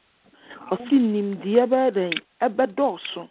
Ɔse 0.70 0.92
nimdeɛ 0.92 1.66
bɛyɛ 1.66 1.90
dɛn? 1.96 2.14
Ɛbɛdɔɔso. 2.42 3.28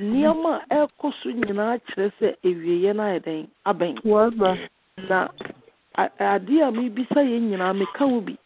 Nneɛma 0.00 0.62
a 0.70 0.74
ɛrekɔ 0.86 1.12
so 1.22 1.28
nyinaa 1.30 1.78
kyerɛ 1.86 2.10
sɛ 2.18 2.36
awieɛ 2.44 2.94
no 2.96 3.02
ayɛ 3.02 3.20
dɛn? 3.20 3.48
Abɛn. 3.66 4.68
Na 5.08 5.28
adeɛ 5.98 6.62
a 6.68 6.70
mebisa 6.72 7.20
yɛn 7.20 7.50
nyinaa 7.50 7.76
meka 7.76 8.06
wo 8.08 8.20
bi. 8.20 8.38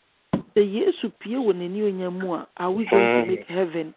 Sɛ 0.56 0.62
yesu 0.64 1.10
pie 1.20 1.36
wɔ 1.36 1.52
n'ani 1.52 1.82
onya 1.82 2.10
mu 2.10 2.34
a 2.34 2.46
are 2.56 2.70
we 2.70 2.86
going 2.86 3.24
to 3.24 3.30
make 3.30 3.46
mm. 3.48 3.54
heaven? 3.54 3.94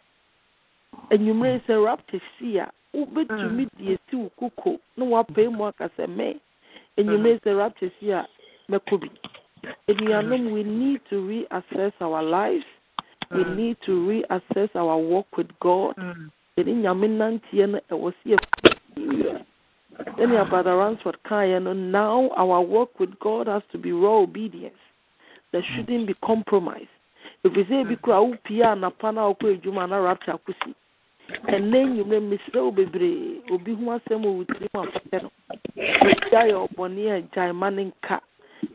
Anwummerɛ 1.12 1.62
sɛ 1.65 1.86
rapture 1.86 2.22
si 2.38 2.58
a 2.58 2.69
wobɛtumi 2.93 3.63
mm. 3.63 3.69
de 3.78 3.93
esi 3.95 4.15
wo 4.15 4.30
koko 4.39 4.80
na 4.98 5.06
woapae 5.06 5.48
mu 5.50 5.65
aka 5.65 5.89
sɛ 5.98 6.06
mɛ 6.08 6.36
anwummerɛ 6.98 7.39
sɛ 7.43 7.58
rapture 7.58 7.91
si 8.00 8.12
a 8.12 8.28
mɛkɔ 8.69 9.00
bi. 9.00 9.10
Anuanom 9.88 10.52
we 10.52 10.63
need 10.63 11.00
to 11.10 11.15
reassess 11.26 11.93
our 12.02 12.22
lives 12.22 12.65
we 13.32 13.43
mm. 13.43 13.56
need 13.56 13.78
to 13.86 13.91
reassess 14.08 14.76
our 14.76 14.98
walk 14.98 15.28
with 15.38 15.48
god. 15.62 15.95
Yɛne 16.58 16.84
nyame 16.84 17.08
nanteɛ 17.08 17.69
no 17.69 17.80
ɛwɔ 17.89 18.13
sɛ 18.19 18.36
yɛ 18.98 19.45
sɛnea 20.17 20.50
brother 20.50 20.76
ransford 20.76 21.17
kaeɛ 21.24 21.63
no 21.63 21.72
now 21.72 22.30
our 22.36 22.62
work 22.62 23.00
with 23.00 23.17
god 23.19 23.48
has 23.48 23.63
to 23.72 23.78
be 23.78 23.93
raw 23.93 24.17
obedience 24.24 24.76
there 25.52 25.64
shouldn't 25.76 26.08
be 26.08 26.14
compromise 26.26 26.88
ɛfiri 27.46 27.64
sɛ 27.68 27.76
ebi 27.84 27.96
kora 28.02 28.22
wopie 28.22 28.64
anapa 28.64 29.14
no 29.14 29.22
a 29.22 29.34
wokɔ 29.34 29.56
adwuma 29.56 29.88
na 29.90 29.98
rapture 29.98 30.34
akosi 30.34 30.74
ɛnɛ 31.48 31.78
nnwummerɛ 31.86 32.20
mesrɛ 32.30 32.60
wo 32.64 32.72
bebree 32.72 33.42
obi 33.52 33.74
ho 33.74 33.92
asɛm 33.96 34.24
wɔ 34.26 34.32
wo 34.38 34.44
tiri 34.44 34.68
mu 34.74 34.82
afɛtɛ 34.84 35.18
no 35.24 35.30
ɛgya 35.78 36.42
yɛ 36.50 36.56
ɔbɔne 36.68 37.02
a 37.16 37.22
gyae 37.34 37.54
ma 37.54 37.70
ne 37.70 37.84
nka 37.92 38.20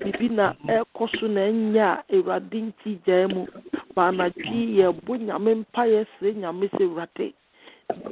biribi 0.01 0.31
na 0.31 0.53
ɛkɔ 0.69 1.05
so 1.21 1.27
na 1.27 1.41
ɛnyɛ 1.41 1.83
a 1.83 2.05
awurade 2.15 2.59
nti 2.73 2.99
gyae 3.05 3.27
mu 3.35 3.47
baanadwi 3.95 4.81
nyame 5.27 5.55
mpa 5.61 5.83
yɛsrɛ 5.87 6.35
nyame 6.35 6.67
sɛ 6.73 6.83
awurade 6.89 7.33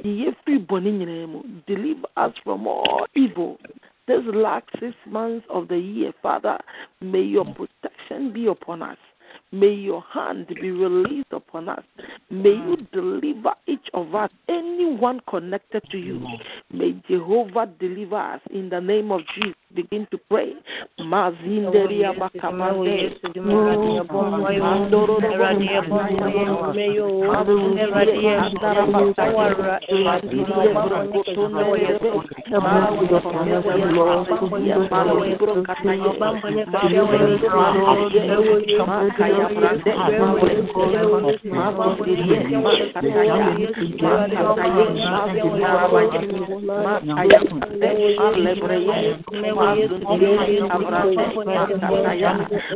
yɛfiri 0.03 0.59
bɔne 0.67 0.89
nyinaa 0.99 1.27
mu 1.27 1.39
deliver 1.67 2.07
us 2.17 2.33
from 2.43 2.67
all 2.67 3.07
evil 3.15 3.57
this 4.07 4.21
last 4.33 4.65
six 4.79 4.95
months 5.07 5.45
of 5.49 5.67
the 5.67 5.77
year 5.77 6.13
father 6.21 6.57
may 7.01 7.21
your 7.21 7.45
protection 7.45 8.33
be 8.33 8.47
upon 8.47 8.81
us 8.81 8.97
May 9.53 9.73
your 9.73 10.03
hand 10.11 10.47
be 10.47 10.71
released 10.71 11.31
upon 11.31 11.69
us. 11.69 11.83
May 12.31 12.55
you 12.55 12.75
deliver 12.91 13.53
each 13.67 13.87
of 13.93 14.15
us, 14.15 14.31
anyone 14.49 15.19
connected 15.29 15.83
to 15.91 15.97
you. 15.99 16.25
May 16.71 16.99
Jehovah 17.07 17.69
deliver 17.79 18.17
us 18.17 18.41
in 18.51 18.69
the 18.69 18.79
name 18.81 19.11
of 19.11 19.21
Jesus. 19.35 19.53
Begin 19.75 20.07
to 20.11 20.17
pray. 20.29 20.53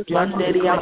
Mazinderia 0.09 0.75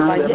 makaya 0.00 0.28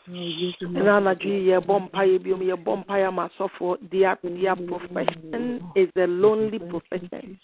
na 0.07 1.13
yɛbɔ 1.13 1.73
mpaeɛ 1.85 2.19
biom 2.23 2.41
yɛbɔ 2.41 2.71
mpaeɛ 2.83 3.07
ama 3.07 3.29
asɔfoɔ 3.29 3.77
their 3.91 4.17
their 4.23 4.55
profession 4.55 5.61
is 5.75 5.89
a 5.95 6.07
lonely 6.07 6.59
profession. 6.59 7.37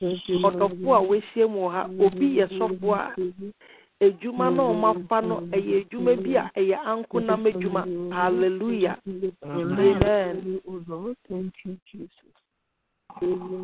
Ɔdɔfo 0.00 0.88
a 0.94 1.00
wɔahyia 1.08 1.50
mu 1.50 1.68
ha 1.68 1.88
obi 1.98 2.36
yɛ 2.38 2.46
sɔfo 2.58 2.88
a 2.94 3.14
edwuma 4.00 4.50
na 4.54 4.62
ɔmafa 4.62 5.26
no 5.26 5.40
ɛyɛ 5.50 5.84
edwuma 5.84 6.16
bi 6.22 6.36
a 6.36 6.50
ɛyɛ 6.56 6.76
ankonam 6.86 7.46
edwuma 7.46 7.82
hallelujah. 8.12 8.96
Amen. 9.44 10.60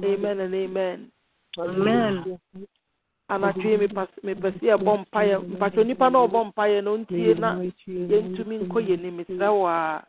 Amen 0.05 0.41
and 0.41 0.55
amen. 0.55 1.11
Amen 1.57 2.39
anatwie 3.29 3.79
mepɛ 3.79 4.49
sɛ 4.57 4.65
yɛbɔ 4.71 4.93
mpaeɛ. 5.01 5.37
mpatwɛ 5.53 5.87
nipa 5.87 6.11
na 6.11 6.19
ɔbɔ 6.27 6.41
mpaeɛ 6.53 6.85
no 6.85 6.97
ntie 6.99 7.35
na 7.39 7.51
yɛntumi 8.11 8.55
nkɔ 8.65 8.79
yɛ 8.89 8.97
nim 9.01 9.19
serɛ 9.25 9.49
wɔ 9.49 9.67
a 9.69 10.05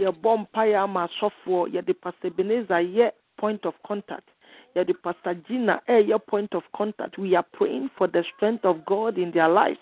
yɛbɔ 0.00 0.30
mpaeɛ 0.42 0.76
ama 0.84 1.08
asɔfoɔ. 1.08 1.72
Yɛde 1.74 2.00
pastor 2.00 2.30
beneza 2.30 2.78
yɛ 2.80 3.10
point 3.36 3.64
of 3.66 3.74
contact. 3.82 4.28
Yɛde 4.76 4.94
pastor 5.02 5.34
gina 5.48 5.82
ɛyɛ 5.88 6.18
point 6.26 6.54
of 6.54 6.62
contact. 6.72 7.18
We 7.18 7.34
are 7.34 7.46
praying 7.52 7.90
for 7.96 8.06
the 8.06 8.22
strength 8.34 8.64
of 8.64 8.84
god 8.84 9.18
in 9.18 9.32
their 9.32 9.48
life 9.48 9.78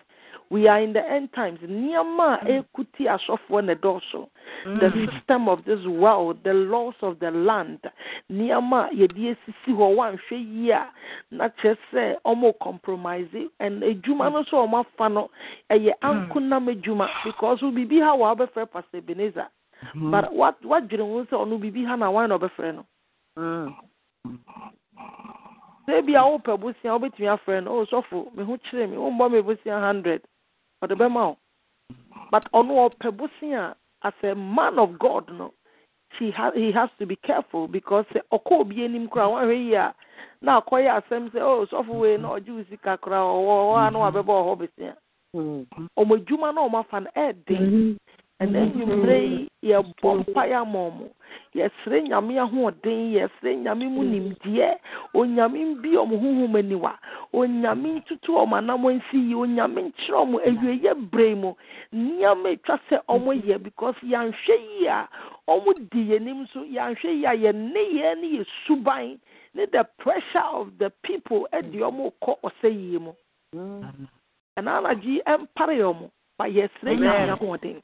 we 0.51 0.68
are 0.68 0.80
in 0.80 0.92
the 0.92 1.01
end 1.11 1.32
times. 1.34 1.59
A 1.62 1.66
mm. 1.66 2.47
ekuti 2.47 3.07
asɔfoɔ 3.07 3.64
na 3.64 3.74
ɛdɔɔso. 3.74 4.28
Mm. 4.66 4.80
The 4.80 5.11
system 5.12 5.49
of 5.49 5.64
this 5.64 5.84
world 5.86 6.38
the 6.45 6.55
laws 6.55 6.95
of 7.03 7.18
the 7.18 7.30
land 7.30 7.80
nneɛma 8.30 8.90
a 8.90 8.95
yɛde 8.95 9.36
esisi 9.36 9.68
hɔ 9.72 9.97
wanhwɛ 9.97 10.18
yie 10.30 10.70
a 10.70 10.90
na 11.30 11.49
kyerɛ 11.49 11.76
sɛ 11.92 12.59
compromise. 12.61 13.28
And 13.61 13.82
edwuma 13.82 14.32
no 14.32 14.45
so 14.45 14.66
ɔmo 14.66 14.80
afa 14.80 15.09
no 15.09 15.30
ɛyɛ 15.70 15.92
mm. 16.03 16.28
ankonam 16.30 16.68
edwuma 16.74 17.09
because 17.24 17.61
biribi 17.61 18.01
ha 18.01 18.14
wɔ 18.16 18.36
abɛfrɛ 18.36 18.70
pastor 18.70 18.99
ebenezer. 18.99 19.49
Mm-hmm. 19.86 20.11
But 20.11 20.32
what 20.32 20.62
wadwere 20.62 21.01
ho 21.01 21.24
sɛ 21.24 21.47
ɔno 21.47 21.59
biribi 21.61 21.86
ha 21.86 21.97
na 21.97 22.11
wan 22.11 22.28
na 22.28 22.38
ɔbɛfrɛ 22.38 22.74
no. 22.74 22.86
Sɛ 25.88 25.99
ebi 25.99 26.14
a 26.14 26.22
wopɛ 26.22 26.59
bosia 26.61 26.92
wobɛtumi 26.99 27.38
afrɛ 27.38 27.64
no. 27.64 27.80
O 27.80 27.86
sɔfo 27.86 28.34
me 28.36 28.45
ho 28.45 28.57
kyerɛ 28.57 28.90
me 28.90 28.97
wombɔ 28.97 29.32
me 29.32 29.40
bosia 29.42 29.80
hundred 29.80 30.22
ɔde 30.85 30.95
bɛma 31.01 31.26
wo 31.28 31.37
but 32.30 32.45
ɔno 32.53 32.89
ɔpɛ 32.89 33.11
bosia 33.16 33.74
as 34.03 34.12
a 34.22 34.35
man 34.35 34.78
of 34.78 34.99
god 34.99 35.28
no 35.32 35.53
he, 36.18 36.30
ha, 36.30 36.51
he 36.55 36.70
has 36.70 36.91
to 36.99 37.07
be 37.07 37.16
careful 37.16 37.66
because 37.66 38.07
ɔkɔ 38.32 38.61
obi 38.61 38.85
anim 38.85 39.09
koraa 39.09 39.30
wahwɛ 39.32 39.57
yi 39.66 39.74
a 39.74 39.95
na 40.43 40.61
akɔyɛ 40.61 41.01
asɛm 41.01 41.30
sɛ 41.30 41.41
o 41.41 41.66
sɔfo 41.66 41.95
wei 41.95 42.16
na 42.16 42.28
ɔgye 42.37 42.57
wo 42.57 42.64
sika 42.70 42.99
koraa 42.99 43.24
ɔwɔ 43.24 43.55
hɔ 43.64 43.89
a 43.89 43.91
na 43.91 43.99
wabɛbɔ 43.99 44.32
ɔhɔ 44.41 44.59
besia 44.59 44.97
ɔmo 45.35 46.14
adwuma 46.16 46.55
na 46.55 46.61
ɔmo 46.68 46.78
afa 46.80 47.01
no 47.01 47.11
ɛɛden 47.16 47.97
ɛnna 48.41 48.61
nnwumire 48.66 49.18
yi 49.30 49.49
yɛbɔ 49.70 50.09
mpaeɛ 50.20 50.55
ama 50.62 50.78
ɔmo. 50.89 51.07
Yɛsrɛ 51.55 52.03
nyame 52.09 52.35
ahoɔden 52.43 53.14
yɛsrɛ 53.14 53.51
nyame 53.62 53.87
mu 53.89 54.03
nimdeɛ. 54.03 54.76
Onyame 55.14 55.80
bi 55.82 55.91
ɔmo 55.95 56.18
honhom 56.18 56.55
aniwa. 56.59 56.99
Onyame 57.32 58.03
ntutu 58.03 58.35
ɔmo 58.35 58.57
anam 58.59 58.82
nsi 58.82 59.18
yi. 59.30 59.35
Onyame 59.35 59.93
nkyerɛ 59.93 60.18
ɔmo 60.18 60.37
awieyɛ 60.45 61.11
bere 61.11 61.35
mu. 61.37 61.55
Nneɛma 61.95 62.59
atwa 62.59 62.78
sɛ 62.91 62.99
ɔmo 63.09 63.30
yɛ 63.43 63.62
because 63.62 63.95
yɛanhwɛ 64.03 64.57
yi 64.80 64.87
a 64.89 65.09
ɔmo 65.49 65.91
di 65.91 66.11
yɛnim 66.11 66.47
so. 66.53 66.61
Yɛanhwɛ 66.64 67.11
yi 67.20 67.24
a 67.24 67.32
yɛn 67.37 67.70
nneyɛɛ 67.72 68.20
ne 68.20 68.39
yɛ 68.39 68.47
suban 68.66 69.18
ne 69.55 69.66
the 69.66 69.85
pressure 69.99 70.49
of 70.53 70.76
the 70.78 70.91
people 71.05 71.47
ɛde 71.53 71.72
ɔmo 71.78 72.12
kɔ 72.20 72.35
ɔsɛ 72.43 72.68
yie 72.68 72.99
mu. 72.99 73.12
Ɛna 74.59 74.82
anagye 74.82 75.22
ɛmpare 75.24 75.78
ɔmo 75.78 76.11
ba 76.37 76.47
yɛsrɛ 76.47 76.99
nyame 76.99 77.30
ahoɔden. 77.39 77.80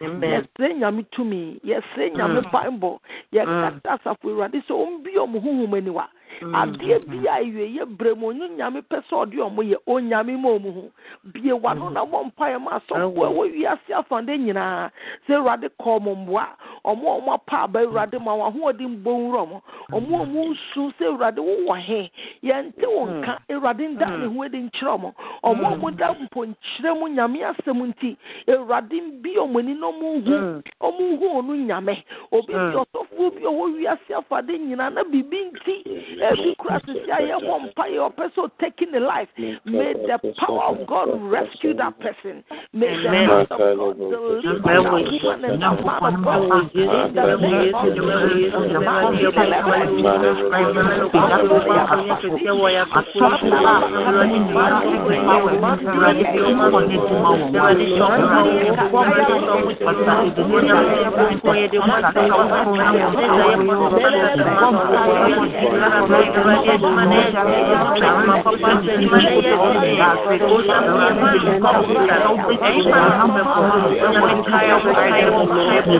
Yɛsrɛ 0.00 0.78
nyame 0.78 1.02
tumi 1.12 1.60
yɛsrɛ 1.64 2.10
mm. 2.10 2.16
nyame 2.16 2.40
bible 2.52 3.00
yɛkata 3.32 3.80
mm. 3.84 3.94
asafo 3.94 4.28
awurade 4.30 4.58
sɛ 4.66 4.72
ɔmbie 4.74 5.18
ɔmo 5.18 5.38
honhom 5.40 5.74
aniwa. 5.74 6.06
Mm. 6.42 6.54
Adeɛ 6.54 6.98
bi 7.06 7.26
a 7.28 7.38
awieyɛ 7.40 7.84
berɛ 7.96 8.16
mu 8.18 8.32
ɔnye 8.32 8.56
nyame 8.56 8.80
pɛ 8.82 9.02
sɛ 9.08 9.14
ɔde 9.22 9.36
ɔmo 9.38 9.62
yɛ 9.62 9.76
onyame 9.86 10.36
ma 10.40 10.48
ɔmo 10.48 10.74
ho 10.74 10.90
bie 11.32 11.52
wano 11.52 11.90
na 11.92 12.04
mɔ 12.04 12.32
mpaeɛ 12.32 12.60
ma 12.60 12.78
asɔfo 12.78 13.24
a 13.24 13.30
ɛwɔ 13.30 13.52
wiase 13.52 13.90
afande 13.94 14.34
nyinaa 14.38 14.90
sɛ 15.28 15.38
awurade 15.38 15.68
kɔ 15.78 15.98
ɔmo 15.98 16.12
mboa 16.26 16.46
ɔmo 16.84 17.06
a 17.06 17.20
ɔmo 17.20 17.32
apa 17.34 17.56
aba 17.62 17.80
awurade 17.80 18.18
ma 18.20 18.32
wɔn 18.34 18.46
ahoɔden 18.50 19.02
bɔ 19.04 19.10
nwura 19.10 19.40
ɔmo 19.46 19.62
ɔmo 19.92 20.12
a 20.18 20.24
ɔmo 20.26 20.40
nsu 20.50 20.92
sɛ 20.98 21.04
awurade 21.06 21.38
wowɔ 21.38 21.78
he. 21.78 22.10
Yɛnte 22.42 22.86
wo 22.86 23.06
nka 23.06 23.38
awurade 23.50 23.88
nda 23.88 24.06
ne 24.18 24.26
ho 24.26 24.42
adi 24.42 24.58
nkyerɛ 24.58 24.90
ɔmo 24.98 25.12
ɔmo 25.44 25.64
a 25.66 25.76
ɔmo 25.76 25.96
da 25.96 26.14
mponkyerɛ 26.14 26.98
mu 26.98 27.08
nyame 27.08 27.38
asɛm 27.42 27.80
nti 27.86 28.16
awurade 28.48 29.22
bi 29.22 29.30
ɔmo 29.36 29.58
ani 29.58 29.74
na 29.74 29.86
ɔmo 29.86 30.24
hu 30.24 30.62
ɔmo 30.80 31.18
hu 31.18 31.26
ɔno 31.38 31.52
nyame. 31.66 32.02
Obi 32.32 32.52
bi 32.52 32.74
ɔsɔfoɔ 32.82 33.30
bi 33.34 33.42
ɔwɔ 33.42 33.64
wiase 33.76 34.10
afade 34.10 34.58
nyinaa 34.58 34.92
na 34.92 35.04
biribi 35.04 35.52
nti 35.52 35.74
ebi 36.18 36.56
kura 36.58 36.80
sisi 36.80 37.10
a 37.10 37.22
yɛbɔ 37.30 37.72
mpaeɛ 37.72 38.10
ɔpɛ 38.10 38.30
sɛ 38.34 38.50
taking 38.58 38.90
the 38.90 39.00
life. 39.00 39.28
May 39.64 39.92
the 39.92 40.18
power 40.38 40.74
of 40.74 40.86
God 40.86 41.08
rescue 41.30 41.74
that 41.74 41.98
person. 42.00 42.42
May 42.72 42.90
the 43.02 43.08
hand 43.08 43.30
of 43.30 43.48
God 43.48 43.98
deliver 43.98 44.60
that 44.62 44.82
woman 44.82 45.44
and 45.44 45.62
that 45.62 45.84
man 45.84 46.02
of 46.02 46.24
God. 46.24 46.71
In 46.74 46.86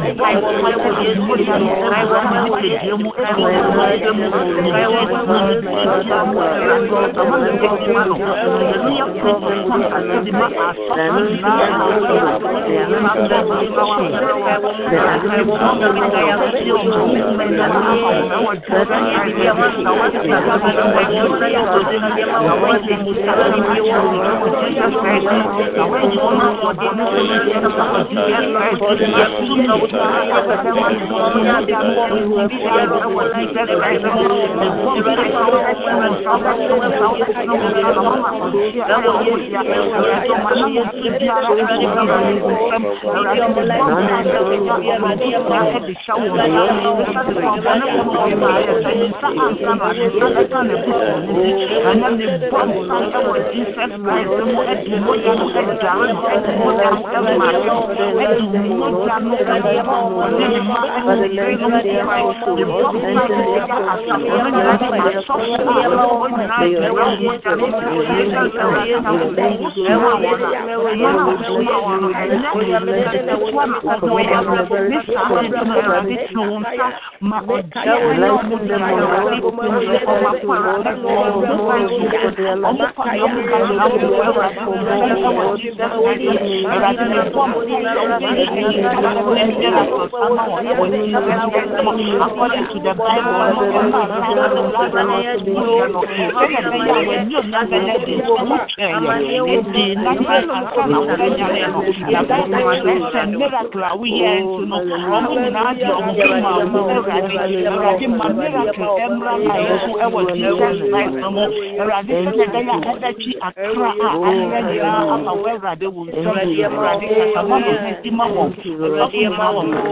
the 0.01 0.62
name 0.63 0.81
of 30.31 30.52
according 30.53 31.01
to 31.09 31.23
the 60.43 60.59
miracle 89.73 90.32
a 90.39 90.45
woyɛ 103.99 104.33
nso 104.43 104.63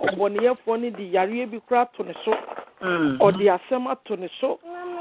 ɔbɔneyɛfoɔ 0.00 0.80
no 0.80 0.90
de 0.90 1.04
yareɛ 1.12 1.46
bi 1.50 1.60
kora 1.68 1.80
ato 1.82 2.02
ne 2.04 2.12
so 2.24 2.32
ɔde 3.20 3.44
asɛm 3.48 3.86
ato 3.90 4.16
ne 4.16 4.28
so 4.40 4.58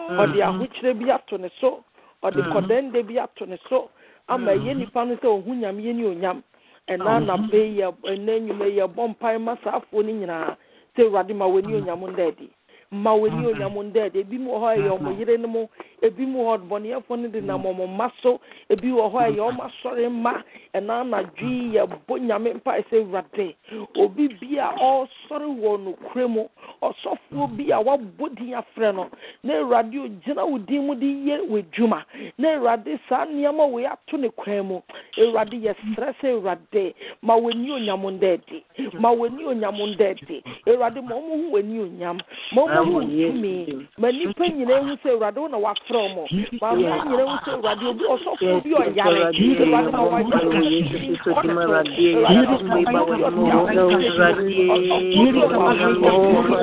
ɔde 0.10 0.40
ahokyerɛ 0.42 0.94
bi 1.00 1.10
ato 1.12 1.38
ne 1.38 1.50
so 1.60 1.84
ɔde 2.24 2.42
kɔdɛnde 2.52 3.04
bi 3.08 3.18
ato 3.20 3.46
ne 3.46 3.58
so 3.70 3.90
ama 4.30 4.52
ɛyɛ 4.52 4.78
nipa 4.78 5.06
no 5.06 5.16
sɛ 5.16 5.28
ɔhu 5.28 5.52
nyame 5.60 5.82
yɛ 5.84 5.94
ne 5.96 6.04
onyam 6.06 6.44
ɛna 6.88 7.10
anapɛ 7.20 7.60
yɛ 7.76 7.92
ɛnɛ 8.04 8.40
nnwuma 8.40 8.66
yɛbɔ 8.72 9.10
mpae 9.16 9.38
ma 9.40 9.56
saafoɔ 9.64 10.04
no 10.06 10.12
nyinaa 10.14 10.56
sɛ 10.96 11.04
awurade 11.08 11.34
ma 11.36 11.46
w'ani 11.46 11.74
onyam 11.82 12.02
nda 12.12 12.28
adi 12.28 12.50
ma 12.92 13.12
w'ani 13.14 13.48
onyam 13.48 13.92
dɛ 13.94 14.10
de 14.14 14.20
ebi 14.20 14.38
mu 14.38 14.52
wɔ 14.52 14.60
hɔ 14.60 14.68
ɛyɛ 14.78 14.90
ɔmo 14.98 15.18
yere 15.20 15.38
no 15.38 15.48
mu 15.48 15.68
ebi 16.02 16.26
mu 16.26 16.40
wɔ 16.46 16.58
bɔnneɛfo 16.70 17.18
no 17.20 17.28
de 17.30 17.42
nam 17.42 17.64
ɔmo 17.64 17.88
mma 17.88 18.12
so 18.22 18.40
ebi 18.70 18.92
wɔ 18.92 19.12
hɔ 19.12 19.20
ɛyɛ 19.30 19.42
ɔmo 19.50 19.62
asɔre 19.66 20.10
mma 20.10 20.44
ɛna 20.74 21.02
anadwi 21.02 21.74
yɛ 21.74 21.88
bɔ 22.08 22.20
nyame 22.20 22.54
mpa 22.56 22.78
ɛsɛ 22.82 23.06
wurade 23.10 23.56
obi 23.98 24.28
bi 24.28 24.58
a 24.60 24.70
ɔresɔre 24.78 25.48
wɔ 25.60 25.80
nokure 25.84 26.28
mu 26.30 26.46
ɔsɔfoɔ 26.82 27.48
bi 27.58 27.72
a 27.72 27.80
wabɔ 27.80 28.30
din 28.36 28.54
afrɛ 28.54 28.94
no 28.96 29.10
na 29.44 29.54
awurade 29.60 29.96
ogyina 30.00 30.46
wo 30.48 30.58
din 30.58 30.86
mu 30.88 30.96
de 30.96 31.06
yɛ 31.06 31.40
w'adwuma 31.50 32.04
na 32.38 32.50
awurade 32.56 33.00
saa 33.10 33.26
nneɛma 33.26 33.66
wei 33.72 33.86
ato 33.86 34.18
ne 34.18 34.30
kwan 34.30 34.66
mu 34.68 34.82
awurade 35.18 35.54
yɛsrɛ 35.54 36.14
sɛ 36.22 36.28
awurade 36.36 36.94
ma 37.22 37.36
w'ani 37.36 37.72
onyam 37.72 38.02
ndɛ 38.18 38.34
adi 38.34 38.64
ma 39.00 39.10
w'ani 39.12 39.44
onyam 39.46 39.76
ndɛ 39.76 40.10
adi 40.12 40.44
awurade 40.68 41.02
ma 41.04 41.16
ɔmo 41.16 41.34
hu 41.42 41.52
w'ani 41.54 41.80
onyam 41.80 42.18
ma 42.54 42.62
ɔmo 42.62 42.84
hu 42.86 43.02
ntumi 43.02 43.88
ma 43.98 44.12
nipa 44.12 44.46
nyinaa 44.48 44.82
hu 44.82 44.96
sɛ 45.04 45.10
awurade 45.16 45.38
wo 45.38 45.48
na 45.48 45.58
wafrɛ 45.58 46.00
ɔmo 46.08 46.24
ma 46.62 46.74
nipa 46.76 46.76
nyinaa 46.76 47.26
hu 47.26 47.36
sɛ 47.46 47.52
awurade 47.56 47.86
obi 47.88 48.04
ɔsɔfoɔ 48.04 48.64
bi 48.64 48.70
ɔyare 48.72 49.20
awurade 49.26 49.66
ma 49.66 50.02
wayare 50.04 50.46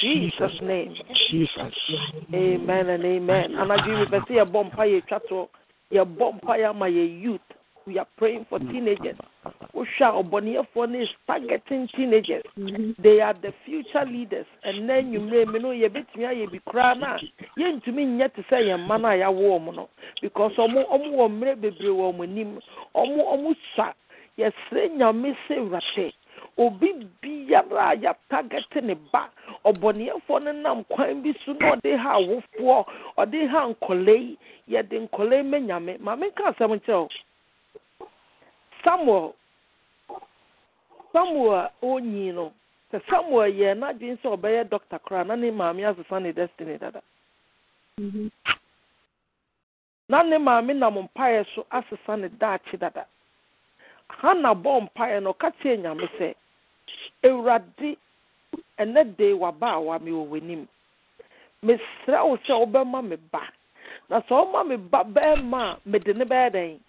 Jesus' 0.00 0.60
name. 0.62 0.94
Jesus. 1.30 1.74
Amen 2.34 2.88
and 2.88 3.04
amen. 3.04 3.54
And 3.54 3.72
I 3.72 3.76
give 3.76 3.98
you 3.98 4.06
the 4.06 4.20
say 4.28 4.38
a 4.38 4.46
bompire 4.46 5.02
chato, 5.08 5.50
your 5.90 6.06
bompire 6.06 6.74
my 6.74 6.88
youth. 6.88 7.40
We 7.88 7.98
are 7.98 8.06
praying 8.18 8.44
for 8.50 8.58
teenagers. 8.58 9.16
Usha 9.74 10.12
Oboniafone 10.12 11.02
is 11.02 11.08
targeting 11.26 11.88
teenagers. 11.96 12.42
They 13.02 13.22
are 13.22 13.32
the 13.32 13.54
future 13.64 14.04
leaders. 14.04 14.44
And 14.62 14.86
then 14.86 15.10
you 15.10 15.20
may 15.20 15.44
know 15.44 15.70
you 15.70 15.88
bit 15.88 16.04
me 16.14 16.26
you 16.38 16.50
be 16.50 16.60
crana. 16.68 17.16
Ah. 17.16 17.18
Yen 17.56 17.80
to 17.86 17.92
me 17.92 18.18
yet 18.18 18.36
to 18.36 18.44
say 18.50 18.68
a 18.68 18.76
man 18.76 19.06
ah, 19.06 19.08
I 19.08 19.26
warm 19.30 19.74
no. 19.74 19.88
Because 20.20 20.52
omo 20.58 20.84
omo 20.92 21.16
omre 21.16 21.56
bebre 21.56 21.90
wo 21.96 22.12
nim. 22.26 22.60
Omo 22.94 23.24
omo 23.24 23.54
sa. 23.74 23.94
Yes, 24.36 24.52
nyame 24.70 25.34
se 25.48 25.54
rate. 25.54 26.12
obi 26.58 26.92
biara 27.22 27.88
a 27.90 27.94
yɛatagete 27.94 28.82
ne 28.82 28.94
ba 29.12 29.30
ɔbɔneɛfoɔ 29.64 30.42
no 30.42 30.52
nam 30.52 30.84
kwan 30.84 31.22
bi 31.22 31.32
so 31.44 31.52
na 31.52 31.74
ɔde 31.74 31.96
ha 31.96 32.18
awofoɔ 32.18 32.84
ɔde 33.16 33.48
ha 33.48 33.68
nkɔla 33.68 34.14
yi 34.18 34.38
yɛde 34.68 35.08
nkɔla 35.08 35.36
yi 35.36 35.42
ma 35.42 35.58
nyame 35.58 35.98
ma 36.00 36.16
menka 36.16 36.42
asɛm 36.50 36.74
nkyerɛ 36.74 37.00
wo 37.00 37.08
samuel 38.84 39.34
samuel 41.12 41.54
a 41.54 41.70
ɔnyi 41.82 42.34
no 42.34 42.52
sɛ 42.92 43.00
samuel 43.10 43.52
yɛ 43.52 43.74
n'adwene 43.76 44.18
sɛ 44.22 44.28
ɔbɛyɛ 44.36 44.68
dɔkta 44.68 44.98
koraa 45.02 45.26
na 45.26 45.34
ne 45.36 45.50
maame 45.50 45.84
asesa 45.84 46.20
ne 46.22 46.32
destiny 46.32 46.78
dada. 46.78 47.02
Na 50.08 50.22
ne 50.22 50.38
maame 50.38 50.72
nam 50.76 50.94
mpaeɛ 51.08 51.44
so 51.54 51.66
asesa 51.70 52.16
ne 52.18 52.28
daakye 52.28 52.78
dada. 52.78 53.06
Hana 54.08 54.54
bɔ 54.54 54.88
mpaeɛ 54.88 55.22
no 55.22 55.32
ɔka 55.32 55.52
kyerɛ 55.60 55.82
nyame 55.82 56.08
sɛ 56.18 56.34
awurade 57.24 57.96
ɛnɛ 58.78 59.16
de 59.16 59.32
waba 59.34 59.74
a 59.74 59.80
wa 59.80 59.98
me 59.98 60.10
wɔ 60.10 60.28
w'anim. 60.28 60.66
Mesrɛ 61.62 62.24
wo 62.26 62.36
sɛ 62.36 62.52
wobɛma 62.60 63.02
me 63.08 63.16
ba. 63.16 63.42
Na 64.08 64.20
sɛ 64.20 64.30
woma 64.30 64.66
me 64.66 64.76
ba 64.76 65.04
bɛrima 65.04 65.76
a 65.76 65.78
mede 65.84 66.16
ne 66.16 66.24
bɛyɛ 66.24 66.50
dɛn? 66.52 66.80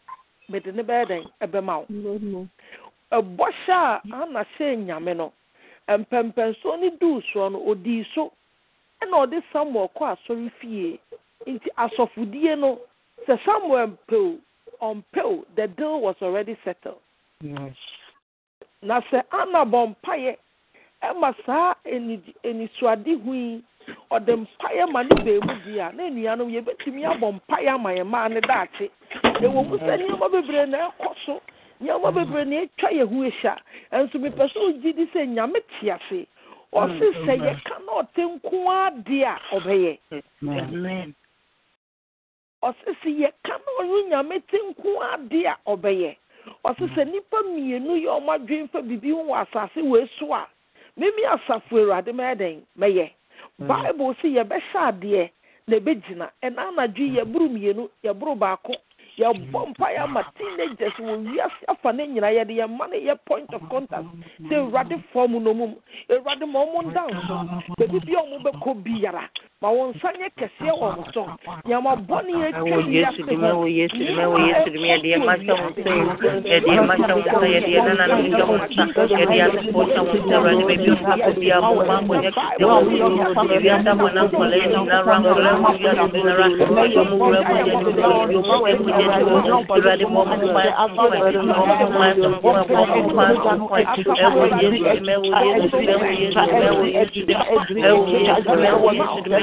Mede 0.50 0.72
ne 0.74 0.84
bɛyɛ 0.84 1.06
dɛn? 1.08 1.24
Ɛbɛma 1.42 1.86
wo. 1.90 2.48
Ɛbɔhyɛ 3.12 3.74
a 3.74 4.02
ana 4.14 4.44
hyɛɛ 4.58 4.86
nyame 4.86 5.16
no 5.18 5.32
mpɛmpɛnsoɔ 5.88 6.80
no 6.82 6.90
duu 7.00 7.22
soɔ 7.34 7.52
no 7.52 7.60
ɔdii 7.74 8.06
so. 8.14 8.32
Ɛna 9.02 9.26
ɔde 9.26 9.44
samuel 9.54 9.90
kɔ 9.96 10.16
asɔre 10.18 10.52
fie. 10.60 11.00
Nti 11.48 11.70
asɔfodie 11.78 12.58
no 12.60 12.80
sɛ 13.28 13.40
samuel 13.46 13.88
mpew 13.88 14.40
ɔmpew 14.82 15.46
the 15.56 15.68
deal 15.68 16.00
was 16.02 16.16
already 16.22 16.58
settled. 16.64 17.00
Yes. 17.42 17.76
na 18.82 19.02
sɛ 19.12 19.24
ana 19.32 19.66
bɔ 19.66 19.96
mpaeɛ 19.96 20.36
ɛma 21.04 21.34
saa 21.46 21.74
anisuadehu 22.44 23.34
yi 23.36 23.64
ɔde 24.12 24.34
mpaeɛ 24.36 24.92
ma 24.92 25.04
ne 25.04 25.16
baamu 25.26 25.54
di 25.64 25.80
a 25.80 25.92
na 25.92 26.04
anuanom 26.04 26.50
yɛbɛtumi 26.50 27.02
abɔ 27.06 27.28
mpaeɛ 27.38 27.70
ama 27.74 27.90
yɛn 27.94 28.08
mmaa 28.08 28.30
ne 28.30 28.42
daakye. 28.42 28.90
Ɛwɔ 29.24 29.68
mu 29.68 29.78
sɛ 29.78 29.94
nneɛma 29.98 30.32
bebree 30.32 30.66
na 30.68 30.90
ɛkɔ 30.90 31.16
so. 31.26 31.42
Nneɛma 31.82 32.14
bebree 32.14 32.46
na 32.46 32.56
atwa 32.66 32.90
yɛn 32.92 33.08
ho 33.08 33.18
ahyia. 33.30 33.56
Nso 33.92 34.18
mepɛ 34.20 34.44
sɛ 34.52 34.58
ogye 34.58 34.94
di 34.96 35.06
sɛ 35.14 35.28
nyame 35.28 35.60
te 35.80 35.90
ase. 35.92 36.28
Ɔse 36.74 37.06
sɛ 37.26 37.34
yɛka 37.38 37.76
na 37.86 37.92
ɔte 38.02 38.22
nko 38.34 38.58
adeɛ 38.68 39.26
a 39.26 39.38
ɔbɛyɛ. 39.56 39.94
Ɔse 42.64 42.90
sɛ 43.02 43.10
yɛka 43.22 43.54
na 43.64 43.70
ɔno 43.80 44.10
nyame 44.10 44.42
te 44.48 44.58
nko 44.58 44.90
adeɛ 45.14 45.46
a 45.48 45.58
ɔbɛyɛ. 45.68 46.16
Ɔse 46.66 46.86
sɛ 46.96 47.06
nnipa 47.06 47.38
mmienu 47.46 47.94
yɛ 48.04 48.10
ɔmo 48.18 48.30
adwene 48.38 48.70
fa 48.72 48.82
biribi 48.82 49.12
ho 49.12 49.24
wɔ 49.24 49.46
asase 49.46 49.82
wei 49.82 50.10
so 50.20 50.34
a 50.34 50.48
mimi 50.98 51.24
asafo 51.24 51.78
awurade 51.78 52.12
mɛyɛ 52.12 52.36
dɛn? 52.36 52.62
Mɛyɛ 52.78 53.12
bible 53.60 54.14
sɛ 54.22 54.28
yɛbɛhyɛ 54.38 54.80
adeɛ 54.90 55.30
na 55.68 55.76
ɛbɛgyina. 55.78 56.26
Ɛna 56.44 56.62
anadwo 56.70 57.04
yi 57.04 57.18
yɛboro 57.20 57.46
mmienu 57.50 57.90
yɛboro 58.04 58.36
baako 58.38 58.74
yɛbɔ 59.18 59.60
mpaeɛ 59.70 60.00
ama 60.04 60.24
teenagers 60.38 60.94
wɔ 61.00 61.14
wiase 61.28 61.64
afa 61.68 61.94
ne 61.94 62.08
nyinaa 62.08 62.32
yɛde 62.38 62.54
yɛn 62.60 62.78
ma 62.78 62.88
no 62.88 62.96
yɛ 62.96 63.16
point 63.26 63.54
of 63.54 63.62
contact. 63.70 64.06
Sɛ 64.50 64.56
awurade 64.56 64.96
fɔ 65.14 65.30
mu 65.30 65.40
no 65.40 65.54
mu 65.54 65.68
awurade 66.10 66.46
ma 66.48 66.60
ɔmo 66.66 66.80
nda 66.90 67.02
nso 67.08 67.36
baabi 67.78 68.00
bi 68.06 68.14
a 68.14 68.22
ɔmo 68.24 68.38
bɛkɔ 68.42 68.84
biara 68.84 69.30
ma 69.62 69.70
wɔn 69.76 69.90
nsa 69.96 70.10
nyɛ 70.20 70.28
kɛseɛ 70.40 70.72
wɔ 70.80 70.88
mo 70.96 71.04
so 71.14 71.24
nyama 71.68 71.92
bɔne 72.08 72.32
yɛtwa 72.42 72.78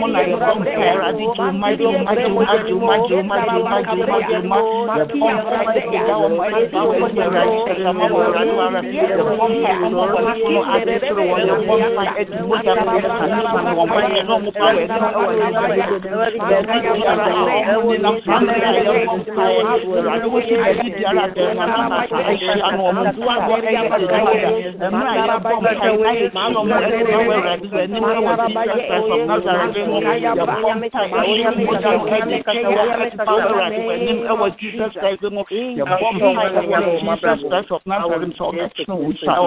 mɔ 0.00 0.06
ɛda 29.40 29.89
ɛwɔ 34.30 34.46
jesus 34.58 34.92
christ 35.00 35.22
mu 35.22 35.42
ɛbɔ 35.42 36.08
mpaeɛ 36.14 36.60
wɔ 36.60 36.68
jesus 37.00 37.40
christ 37.48 37.70
of 37.70 37.82
nazareth 37.86 38.28
mu 38.28 38.34
sɛ 38.34 38.42
ɔbɛtena 38.50 38.94
owusa 38.94 39.32
ɔ 39.38 39.40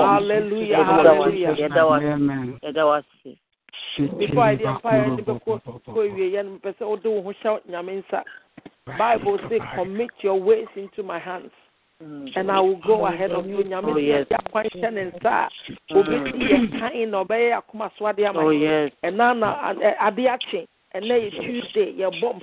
before 4.18 4.44
I 4.44 4.56
did 4.56 4.66
fire 4.82 5.16
the 5.16 5.22
book 5.22 5.44
and 5.48 6.62
person 6.64 6.88
who 6.88 7.00
do 7.00 7.22
who 7.22 7.32
shout 7.44 7.62
Nyaminsa. 7.70 8.24
Bible 8.98 9.38
say 9.50 9.60
commit 9.76 10.10
your 10.22 10.42
ways 10.42 10.66
into 10.76 11.04
my 11.04 11.20
hands. 11.20 11.52
Mm. 12.04 12.30
and 12.36 12.52
I 12.52 12.60
will 12.60 12.80
go 12.86 13.06
ahead 13.06 13.32
of 13.32 13.46
you. 13.48 13.58
Nyame 13.58 13.94
oh, 13.94 13.98
yes. 13.98 14.28
ya 14.30 14.38
kwanshe 14.52 14.92
ne 14.92 15.06
nsa. 15.06 15.50
Mm. 15.70 15.98
Obi 15.98 16.32
ti 16.32 16.46
ye 16.46 16.68
kan 16.80 18.38
oh, 18.38 18.50
yes. 18.50 18.92
And 19.04 19.18
na 19.18 19.34
na. 19.34 19.74
And 20.94 21.08
na 21.08 21.16
Tuesday 21.16 21.94
ye 21.98 22.06
oh, 22.06 22.12
bom. 22.22 22.42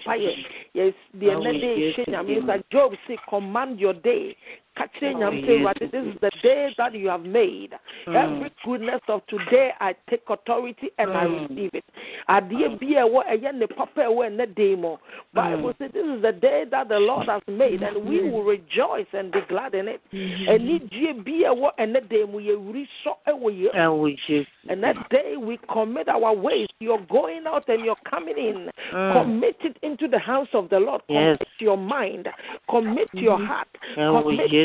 Yes, 0.73 0.95
the 1.15 1.27
next 1.27 1.61
day 1.61 1.93
she 1.95 2.05
nyame 2.11 2.47
sa 2.47 2.57
Job 2.73 2.93
say 3.07 3.19
command 3.29 3.79
your 3.79 3.95
day. 3.95 4.37
Ka 4.81 4.87
kyerɛ 4.97 5.15
nyame 5.19 5.41
sɛ 5.45 5.53
awurade 5.59 5.91
this 5.93 6.07
is 6.07 6.21
the 6.21 6.31
day 6.43 6.75
that 6.79 6.95
you 6.95 7.09
have 7.09 7.25
made 7.25 7.75
every 8.07 8.51
goodness 8.65 9.01
of 9.09 9.21
today 9.27 9.73
i 9.81 9.95
take 10.09 10.23
authority 10.29 10.89
and 10.99 11.11
i 11.13 11.25
receive 11.25 11.71
it 11.75 11.85
adeɛ 12.29 12.81
bi 12.81 12.97
a 12.97 13.05
ɛwɔ 13.05 13.21
ɛyɛ 13.33 13.55
ne 13.55 13.67
papa 13.67 14.01
a 14.01 14.09
ɛwɔ 14.09 14.23
ɛnɛ 14.31 14.55
day 14.55 14.75
mu 14.75 14.97
bible 15.35 15.75
say 15.79 15.89
this 15.89 16.07
is 16.07 16.23
the 16.23 16.33
day 16.33 16.65
that 16.71 16.89
the 16.89 16.99
lord 16.99 17.27
has 17.29 17.43
made 17.47 17.83
and 17.83 17.97
we 18.09 18.23
will 18.31 18.43
rejoice 18.45 19.07
and 19.13 19.33
be 19.33 19.41
glad 19.49 19.75
in 19.75 19.89
it 19.89 20.01
anigye 20.13 21.13
bi 21.25 21.45
a 21.45 21.53
ɛwɔ 21.55 21.71
ɛnɛ 21.79 22.09
day 22.09 22.25
mu 22.25 22.41
yɛwuri 22.41 22.87
sɔ 23.05 23.13
ɛwɔ 23.29 23.49
yɛ 23.61 23.75
ɛwɔ 23.75 24.17
yesu 24.29 24.47
and 24.69 24.83
that 24.83 24.97
day 25.11 25.37
we 25.37 25.59
commit 25.73 26.09
our 26.09 26.35
ways. 26.35 26.69
You're 26.81 27.05
going 27.11 27.45
out 27.47 27.69
and 27.69 27.85
you're 27.85 27.97
coming 28.09 28.37
in. 28.37 28.71
Mm. 28.93 29.13
Commit 29.13 29.57
it 29.65 29.77
into 29.83 30.07
the 30.09 30.19
house 30.19 30.49
of 30.53 30.69
the 30.69 30.79
Lord. 30.79 31.03
Yes. 31.09 31.39
Commit 31.39 31.49
your 31.61 31.77
mind. 31.79 32.29
Commit 32.69 33.09
your 33.15 33.39
heart. 33.39 33.69
ɛwɔ 33.97 34.23
Commit 34.23 34.53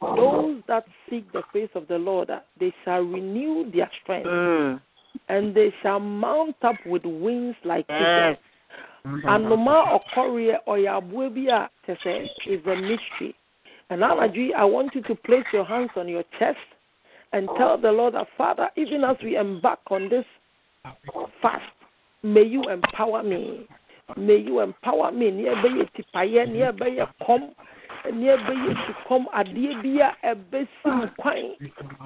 those 0.00 0.62
that 0.66 0.84
seek 1.08 1.30
the 1.32 1.42
face 1.52 1.70
of 1.74 1.86
the 1.88 1.98
Lord, 1.98 2.30
they 2.58 2.72
shall 2.84 3.02
renew 3.02 3.70
their 3.70 3.90
strength, 4.02 4.26
Mm. 4.28 4.80
and 5.28 5.54
they 5.54 5.70
shall 5.82 6.00
mount 6.00 6.56
up 6.62 6.76
with 6.86 7.04
wings 7.04 7.56
like 7.64 7.84
eagles. 7.90 8.38
Anoma 9.24 9.98
okorie 9.98 10.56
oyabue 10.66 11.28
bi 11.34 11.50
a 11.52 11.68
te 11.86 11.92
sɛ 12.02 12.28
is 12.46 12.66
a 12.66 12.76
mystery. 12.76 13.34
And 13.90 14.02
Alaji, 14.02 14.52
I 14.54 14.64
want 14.64 14.94
you 14.94 15.02
to 15.02 15.14
place 15.16 15.44
your 15.52 15.64
hands 15.64 15.90
on 15.96 16.06
your 16.08 16.22
chest 16.38 16.58
and 17.32 17.48
tell 17.56 17.76
the 17.76 17.90
Lord 17.90 18.14
that 18.14 18.28
Father, 18.38 18.70
even 18.76 19.02
as 19.04 19.16
we 19.22 19.36
embark 19.36 19.80
on 19.90 20.08
this 20.08 20.24
fast, 21.42 21.64
may 22.22 22.42
you 22.44 22.62
empower 22.68 23.22
me. 23.22 23.66
May 24.16 24.36
you 24.36 24.60
empower 24.60 25.10
me. 25.12 25.30
Ní 25.30 25.44
ẹbẹ 25.46 25.68
yẹ 25.78 25.84
tipaye, 25.94 26.46
ní 26.46 26.60
ẹbẹ 26.70 27.06
ẹbẹ 28.08 28.54
yẹ 28.66 28.74
sukọm, 28.86 29.26
adeɛ 29.32 29.82
bi 29.82 30.00
a 30.00 30.10
ɛbɛ 30.24 30.66
si 30.82 30.90
mu 30.90 31.06
kwan 31.18 31.36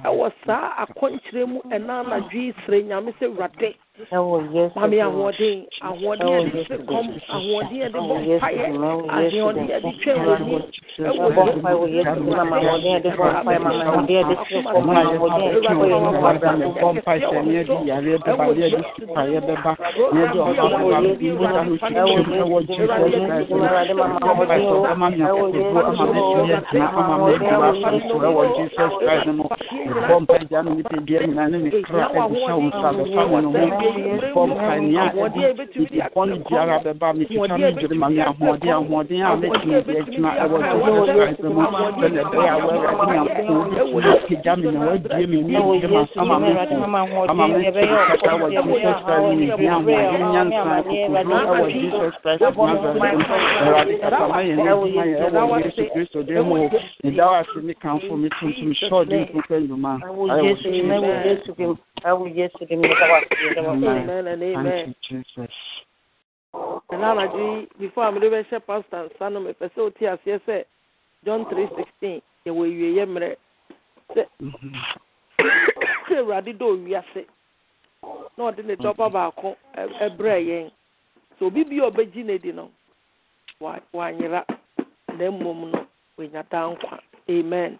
ɛwɔ 0.03 0.31
saa 0.45 0.85
akɔnkyerɛ 0.85 1.45
mu 1.47 1.59
ɛna 1.71 1.99
anadwo 2.03 2.31
yi 2.33 2.53
sere 2.65 2.81
nyame 2.83 3.11
sɛ 3.19 3.27
wurade. 3.35 3.75
Ɛwɔ 3.95 4.37
yesu 4.53 4.75
Mami 4.79 4.97
ahoɔden, 4.99 5.57
ahoɔden 5.87 6.27
yɛ 6.27 6.51
de 6.51 6.61
se 6.67 6.75
kɔm, 6.83 7.07
ahoɔden 7.31 7.77
yɛ 7.79 7.87
de 7.93 7.99
bɔ 7.99 8.15
mpaeɛ, 8.19 8.67
ahoɔden 9.07 9.67
yɛ 9.71 9.77
de 9.83 9.91
twɛ 10.03 10.13
w'ani. 10.19 10.57
Ɛwɔ 10.99 11.27
bɔ 11.35 11.41
mpa 11.55 11.71
wɔ 11.79 11.85
yesu 11.95 12.19
mu 12.19 12.31
na 12.35 12.43
ahoɔden 12.43 12.91
yɛ 12.91 12.99
de 13.03 13.09
bɔ 13.15 13.25
mpa 13.39 13.51
yɛ 13.55 13.59
ma 13.63 13.69
ma 13.71 13.83
ahoɔden 13.87 14.15
yɛ 14.15 14.23
de 14.27 14.35
si 14.35 14.55
kɔ 14.67 14.79
ma 14.83 14.93
ahoɔden 14.99 15.43
yɛ 15.47 15.51
de 15.55 15.59
kɔ 15.63 15.85
yɛ 15.87 15.97
mu 16.03 16.11
wɔ 16.11 16.27
abrabɔ 16.27 16.67
bɔ 16.75 16.87
mpa 16.95 17.13
hyɛ 17.15 17.39
ne 17.45 17.51
yɛde 17.55 17.75
yareɛ 17.87 18.17
bɛba 18.19 18.45
ne 18.51 18.59
yɛde 18.67 18.79
sipaeɛ 18.99 19.39
bɛba 19.47 19.71
ne 20.11 20.19
yɛde 20.19 20.39
ɔba 20.43 20.65
bɛba 20.75 20.97
mbisa 21.15 21.61
no 21.63 21.73
twitwim 21.79 22.35
ɛwɔ 22.43 22.57
jesus 22.67 22.91
christ 22.91 23.49
mu 23.55 23.63
bɔ 24.11 24.31
mpa 24.35 24.55
sɛ 24.59 24.71
ɔbɛma 24.75 25.07
me 25.07 25.23
akokoduro 25.23 25.79
ama 25.87 26.03
mɛtumi 26.11 26.51
agyina 26.51 26.87
ama 26.99 27.15
mɛgyina 27.23 27.57
afa 27.63 27.89
so 28.11 28.15
ɛwɔ 28.27 28.43
jesus 28.59 28.91
christ 28.99 29.27
mu 29.31 29.43
bɔ 30.07 30.15
mpa 30.19 30.35
gya 30.49 30.59
me 30.63 30.71
nipadua 30.83 31.19
nyinaa 31.27 31.47
ne 31.51 31.57
me 31.63 31.69
kra 31.81 32.03
ɛde 32.11 32.35
hyɛ 32.43 32.53
wo 32.59 32.67
nsa 32.67 32.89
bɛfa 32.91 33.23
me 33.31 33.37
ho 33.55 33.84
bɔ 34.35 34.41
mpa 34.47 34.75
nea 34.79 35.05
ɛde 35.13 35.41
bɔne 36.15 36.35
biara 36.49 36.75
bɛba 36.83 37.07
mekita 37.17 37.57
me 37.57 37.71
dwere 37.71 37.95
ma 37.95 38.07
me 38.09 38.21
ahoɔden 38.21 38.71
ahoɔden 38.77 39.21
a 39.21 39.35
mɛtumi 39.35 39.83
de 39.85 39.93
agyina 39.99 40.29
ɛwɔ 40.43 40.57
jesus 40.65 41.09
christ 41.15 41.43
mu 41.43 41.61
sɛne 41.99 42.19
ɛbɛyɛ 42.25 42.49
a 42.49 42.57
wɔawurade 42.63 43.07
nyankopɔn 43.11 43.57
wobɛtumi 43.93 44.45
apagya 44.45 44.53
me 44.57 44.67
na 44.71 44.79
woadue 44.85 45.25
me 45.27 45.37
ne 45.41 45.57
gyema 45.81 46.01
ama 46.17 46.35
me 46.39 46.49
fo 46.53 46.75
ama 47.29 47.47
me 47.47 47.63
kata 47.65 48.31
wɔ 48.41 48.47
jesus 48.63 48.99
christ 49.05 49.23
mu 49.25 49.33
ne 49.35 49.45
hia 49.57 49.75
ahoɔden 49.79 50.23
nyansa 50.31 50.61
akokoduro 50.77 51.35
ɛwɔ 51.45 51.67
jesus 51.73 52.15
christ 52.21 52.41
of 52.41 52.55
nazareth 52.57 52.95
mu 52.95 53.25
awurade 53.65 53.95
kasa 54.01 54.27
ma 54.27 54.39
yɛn 54.41 54.59
adwuma 54.59 55.03
yɛ 55.05 55.15
ɛwɔ 55.29 55.55
yesu 55.65 55.83
kristo 55.93 56.19
din 56.25 56.41
mu 56.43 56.55
meda 57.03 57.25
wo 57.25 57.33
ase 57.35 57.57
me 57.63 57.73
kamfo 57.73 58.13
me 58.17 58.29
tuntum 58.39 58.71
hyɛ 58.73 58.89
ɔde 58.89 59.15
nkokɔ 59.29 59.55
nnwuma 59.61 59.91
ɛwɔ 62.05 62.25
yesu 62.35 62.65
mu 62.75 62.85
ɛwɔ 63.75 63.87
yesu 63.87 64.05
mu 64.05 64.11
ɛwɔ 64.15 64.25
yesu 64.25 65.35
mu 65.35 65.35
meda 65.35 65.35
wo 65.35 65.35
ase 65.35 65.35
meda 65.35 65.35
wo 65.35 65.35
ase 65.35 65.35
Amen 65.35 65.35
and 65.35 65.35
amen. 65.35 65.35
Mm-hmm. 65.35 65.35
Thank 65.35 65.39
you, 65.39 65.43
Jesus. 65.43 65.55
ɛna 66.91 67.07
anadwo 67.11 67.39
yi 67.39 67.67
before 67.79 68.05
a 68.07 68.11
mede 68.11 68.29
bɛhyɛ 68.31 68.59
pastor 68.65 69.09
nsa 69.09 69.29
no 69.31 69.39
mepɛ 69.41 69.65
sɛ 69.73 69.77
wote 69.77 69.99
aseɛ 70.01 70.39
sɛ 70.47 70.63
john 71.25 71.45
three 71.49 71.67
sixteen 71.75 72.21
yɛwɔ 72.45 72.63
awieyɛ 72.65 73.05
mmerɛ 73.05 73.35
sɛ 74.15 74.23
sɛ 76.07 76.15
awurade 76.19 76.53
dɔ 76.57 76.65
owiase 76.73 77.25
na 78.37 78.43
ɔde 78.51 78.63
ne 78.65 78.75
dɔba 78.75 79.11
baako 79.11 79.57
ɛ- 79.75 79.93
ɛbrɛɛ 79.99 80.39
yɛn 80.47 80.71
sɛ 81.39 81.45
obi 81.45 81.63
bi 81.63 81.79
a 81.79 81.89
ɔbɛgye 81.91 82.23
n'adi 82.25 82.53
no. 82.53 82.71
Wa- 83.59 83.79
wanyera 83.93 84.43
na 85.17 85.31
mmom 85.31 85.71
no. 85.71 85.87
Wanya 86.17 86.43
daa 86.49 86.69
nkwa 86.75 86.99
amen. 87.29 87.79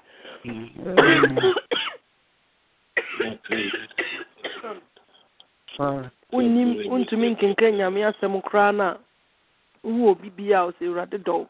Wonnim 6.32 6.88
wontumi 6.90 7.30
nkenka 7.30 7.72
nyame 7.72 8.06
asɛm 8.06 8.42
koraa 8.42 8.72
no 8.72 8.84
a 8.84 8.98
wohu 9.84 10.10
obi 10.10 10.30
bi 10.30 10.54
a 10.54 10.66
ɔsɛ 10.68 10.84
awurade 10.88 11.18
dɔw 11.24 11.46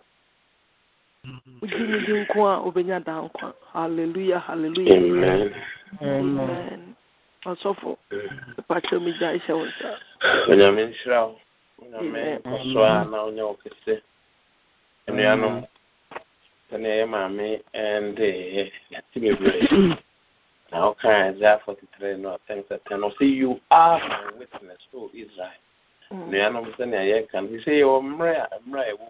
wogye 1.62 1.84
ne 1.88 2.00
di 2.06 2.14
nko 2.22 2.40
a 2.48 2.62
wobɛnya 2.66 3.04
daa 3.06 3.22
nkwa 3.22 3.54
halleluya 3.74 4.40
halleluya 4.40 4.96
Amen. 4.96 5.54
Amen. 6.02 6.40
amen. 6.40 6.96
Ɔsɔfo 7.46 7.98
mepakyɛ 8.58 9.00
megya 9.00 9.30
hyɛ 9.40 9.54
wo 9.54 9.66
nsa 9.66 9.90
onyame 10.50 10.82
nhyira 10.90 11.20
wo 11.28 11.36
onyame 11.82 12.40
Amen. 12.46 12.78
a 12.78 13.06
na 13.10 13.18
wonyɛ 13.26 13.44
wo 13.48 13.58
kɛse 13.64 14.02
anuanom 15.08 15.66
sɛnea 16.70 16.96
yɛ 17.02 17.06
maame 17.10 17.62
ɛnde 17.74 18.28
yɛte 18.92 19.16
bebree 19.22 19.98
woka 20.82 21.08
isaiah 21.30 21.60
43 21.66 22.18
no 22.18 22.38
atɛn 22.38 22.64
sɛ 22.68 22.80
tɛn 22.86 23.00
no. 23.00 23.10
Sɛ 23.20 23.26
you 23.36 23.60
are 23.72 24.00
my 24.00 24.38
witness 24.38 24.82
o 24.94 25.10
israel. 25.14 25.62
Nnuanom 26.12 26.76
sɛnea 26.76 27.04
yɛka 27.12 27.42
no 27.44 27.58
sɛ 27.64 27.72
yɛwɔ 27.82 28.02
mmerɛ 28.04 28.36
a 28.52 28.60
mmerɛ 28.68 28.82
a 28.82 28.92
ɛwɔ 28.96 29.08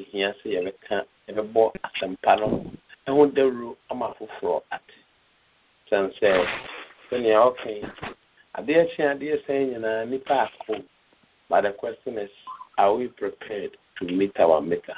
ɛhia 0.00 0.34
sɛ 0.40 0.46
yɛbɛka 0.54 0.96
yɛbɛbɔ 1.28 1.72
asɛmpa 1.86 2.40
no 2.40 2.48
ɛho 3.06 3.34
dawuro 3.34 3.76
ama 3.90 4.14
afoforɔ 4.14 4.62
ate 4.72 4.94
sɛn 5.90 6.12
sɛ 6.18 6.30
sɛnea 7.10 7.38
ɔka 7.48 7.68
yi 7.70 7.82
adeɛ 8.58 8.94
kye 8.94 9.04
adeɛ 9.12 9.44
sɛn 9.46 9.70
nyinaa 9.72 10.08
nipa 10.08 10.34
ako 10.48 10.82
but 11.48 11.62
the 11.62 11.72
question 11.72 12.18
is 12.18 12.30
are 12.78 12.94
we 12.94 13.08
prepared 13.08 13.76
to 13.98 14.04
meet 14.06 14.32
our 14.40 14.60
maker? 14.62 14.96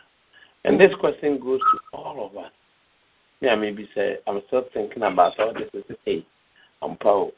And 0.65 0.81
this 0.81 0.95
question 1.01 1.39
goes 1.39 1.59
to 1.61 1.97
all 1.97 2.25
of 2.27 2.37
us 2.37 2.53
yeah 3.45 3.55
maybe 3.55 3.89
say 3.95 4.17
i'm 4.27 4.41
still 4.47 4.65
thinking 4.73 5.03
about 5.03 5.39
all 5.39 5.53
this. 5.53 5.69
Is 5.75 5.97
hey 6.05 6.27
i'm 6.83 6.97
proud 6.97 7.33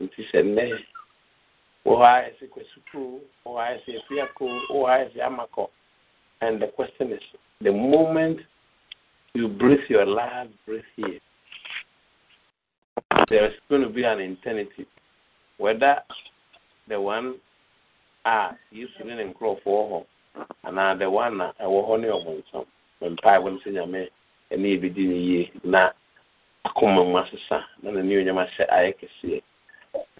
nti 0.00 0.22
sɛ 0.32 0.42
nnɛ 0.44 0.64
wɔ 1.84 1.94
hɔ 1.98 2.04
a 2.04 2.30
ɛsɛ 2.30 2.44
kɔ 2.52 2.60
sukuu 2.72 3.20
wɔ 3.44 3.50
hɔ 3.52 3.60
a 3.60 3.74
ɛsɛ 3.74 3.90
efiako 3.98 4.44
wɔ 4.46 4.60
hɔ 4.70 4.86
a 4.86 5.04
ɛsɛ 5.04 5.20
amakɔ 5.26 5.68
and 6.42 6.62
the 6.62 6.68
question 6.68 7.12
is 7.12 7.22
the 7.60 7.72
moment 7.72 8.38
you 9.34 9.48
breathe 9.48 9.88
your 9.88 10.06
last 10.06 10.50
breath 10.66 10.84
here 10.96 11.20
there's 13.28 13.54
going 13.68 13.82
to 13.82 13.88
be 13.88 14.04
an 14.04 14.20
eternity. 14.20 14.86
Whether 15.58 15.96
the 16.88 17.00
one 17.00 17.36
a 18.24 18.50
yesu 18.72 19.04
ne 19.04 19.16
ne 19.16 19.32
nkurɔfoɔ 19.32 19.64
hɔ 19.64 20.06
anaa 20.64 20.98
the 20.98 21.10
one 21.10 21.40
a 21.40 21.52
ɛwɔ 21.60 21.88
hɔ 21.88 22.00
ne 22.00 22.08
ɔmo 22.08 22.42
nsam 22.42 22.66
mpae 23.02 23.38
wɔn 23.42 23.62
sɛ 23.62 23.72
nyame 23.72 24.08
ɛne 24.52 24.66
ebedi 24.74 25.06
ne 25.06 25.16
yie. 25.16 25.52
Na 25.64 25.90
akoma 26.64 27.04
mu 27.04 27.18
asesa. 27.18 27.64
Na 27.82 27.90
n'ani 27.90 28.16
onyam 28.16 28.38
ahyɛ 28.38 28.64
ayɛ 28.68 28.92
kɛseɛ. 28.98 29.42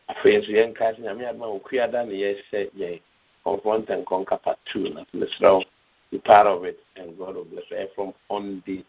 Afei 0.09 0.39
nso 0.39 0.51
yɛn 0.51 0.73
nkaa 0.73 0.95
sɛ 0.95 1.01
nyame 1.03 1.25
adoma 1.29 1.47
okuada 1.61 2.07
ne 2.07 2.15
yɛhyɛ 2.15 2.71
yɛn 2.77 3.01
confront 3.45 3.89
and 3.91 4.07
conquer 4.07 4.39
part 4.39 4.59
two 4.73 4.89
na 4.91 5.05
mesrɛ 5.15 5.59
wo 5.59 5.65
be 6.11 6.19
part 6.19 6.47
of 6.47 6.65
it 6.65 6.79
and 6.97 7.19
God 7.19 7.37
will 7.37 7.45
bless 7.45 7.65
you. 7.71 7.87
From 7.95 8.13
on 8.29 8.63
the 8.67 8.85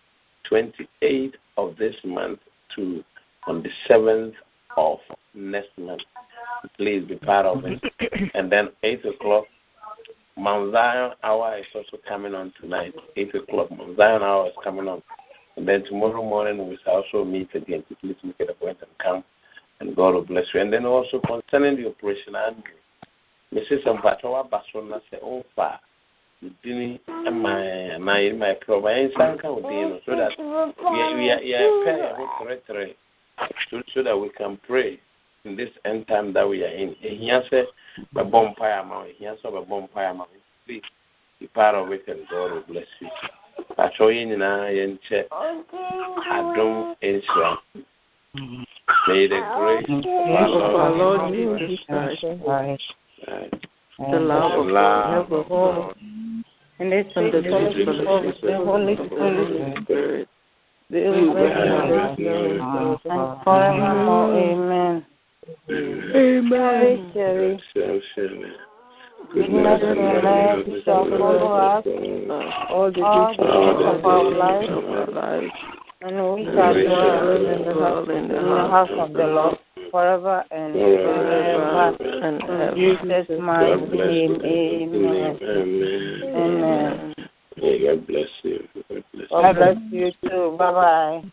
28th 0.49 1.33
of 1.57 1.75
this 1.77 1.95
month 2.03 2.39
to 2.75 3.03
on 3.47 3.63
the 3.63 3.69
7th 3.89 4.33
of 4.77 4.99
next 5.33 5.77
month. 5.77 6.01
Please 6.77 7.05
be 7.07 7.15
part 7.15 7.45
of 7.45 7.63
it. 7.65 7.81
And 8.33 8.51
then 8.51 8.69
8 8.83 9.05
o'clock 9.05 9.45
Mount 10.37 10.71
Zion 10.71 11.11
hour 11.23 11.57
is 11.57 11.65
also 11.73 11.97
coming 12.07 12.35
on 12.35 12.53
tonight, 12.61 12.93
8 13.15 13.35
o'clock. 13.35 13.71
Mount 13.71 13.97
Zion 13.97 14.21
hour 14.21 14.47
is 14.47 14.53
coming 14.63 14.87
on. 14.87 15.01
And 15.57 15.67
then 15.67 15.83
tomorrow 15.85 16.23
morning 16.23 16.69
we 16.69 16.77
shall 16.83 17.03
also 17.03 17.25
meet 17.25 17.49
again. 17.55 17.83
Please 17.99 18.15
make 18.23 18.35
it 18.39 18.49
a 18.49 18.53
point 18.53 18.77
and 18.81 18.91
come. 19.03 19.23
And 19.79 19.95
God 19.95 20.13
will 20.13 20.25
bless 20.25 20.45
you. 20.53 20.61
And 20.61 20.71
then 20.71 20.85
also 20.85 21.19
concerning 21.19 21.77
the 21.81 21.89
operation, 21.89 22.35
Andrew, 22.35 22.63
Mrs. 23.53 23.85
Ampachawa 23.85 24.49
Basona 24.49 25.01
said, 25.09 25.19
Oh, 25.23 25.43
far. 25.55 25.79
Dini 26.63 26.99
eh, 27.07 27.31
my 27.31 27.97
my 27.97 28.31
my 28.31 28.53
udino 28.63 29.99
so 30.05 30.15
that 30.15 30.29
we 30.37 31.01
are 31.01 31.17
we 31.17 31.53
are 31.55 32.59
pray 32.67 32.95
so 33.71 33.81
so 33.91 34.03
that 34.03 34.15
we 34.15 34.29
can 34.37 34.59
pray 34.67 34.99
in 35.45 35.55
this 35.55 35.69
end 35.85 36.07
time 36.07 36.33
that 36.33 36.47
we 36.47 36.63
are 36.63 36.67
in. 36.67 36.95
Ehia 37.03 37.41
sɛ 37.49 37.65
bɛbɔ 38.13 38.53
mpaeɛ 38.53 38.79
ama 38.81 38.99
wo. 38.99 39.05
Ehia 39.05 39.35
sɛ 39.41 39.49
bɛbɔ 39.51 39.89
mpaeɛ. 39.89 40.25
Please 40.67 40.83
be 41.39 41.47
part 41.47 41.73
of 41.73 41.91
it 41.91 42.07
and 42.07 42.27
God 42.29 42.51
will 42.51 42.61
bless 42.67 42.85
you. 42.99 43.09
Atwɛ 43.77 44.05
yɛn 44.15 44.27
nyinaa 44.29 44.71
yɛnkyɛ 44.77 45.19
adom 46.35 46.95
nhyira. 47.01 47.49
May 49.07 49.27
the 49.27 49.39
ah, 49.43 49.57
grace 49.57 49.89
of 49.89 50.75
our 50.75 50.91
Lord 50.91 51.33
Jesus 51.33 51.79
Christ, 51.87 52.83
the 53.99 54.19
love 54.19 55.31
of 55.31 55.49
God, 55.49 55.95
and 56.79 56.91
the 56.91 57.03
fellowship 57.13 57.87
of 57.87 58.23
the 58.41 58.55
Holy 58.55 58.95
Spirit, 59.83 60.29
be 60.89 60.99
with 60.99 61.51
us 61.51 62.19
and 63.05 63.43
forevermore. 63.43 64.33
Amen. 64.39 65.05
Amen. 65.69 67.11
Cherry, 67.13 67.59
goodness 69.33 69.81
and 69.83 69.99
mercy 70.23 70.81
shall 70.85 71.05
follow 71.05 71.53
us 71.53 71.85
all 72.69 72.91
the 72.91 73.01
days 73.01 73.39
of 73.85 74.05
our 74.05 74.23
life, 74.31 75.51
and 76.01 76.15
we 76.33 76.43
shall 76.45 76.73
dwell 76.73 77.35
in 77.35 77.43
the 77.63 77.73
house, 77.73 78.07
in 78.09 78.27
the 78.27 78.39
house 78.39 78.89
of 78.97 79.13
the 79.13 79.23
Lord 79.23 79.57
forever 79.91 80.43
and 80.51 80.75
ever. 80.75 81.95
And 82.23 82.41
In 82.43 82.97
Jesus' 82.97 83.39
mighty 83.39 83.97
name, 83.97 84.33
amen. 84.43 85.37
Amen. 86.35 87.15
May 87.57 87.79
God 87.85 88.07
bless 88.07 88.29
you. 88.43 88.67
God 88.75 88.85
bless 88.89 89.03
you. 89.13 89.27
God 89.29 89.55
bless 89.55 89.77
you 89.91 90.11
too. 90.21 90.55
Bye 90.57 90.71
bye. 90.71 91.23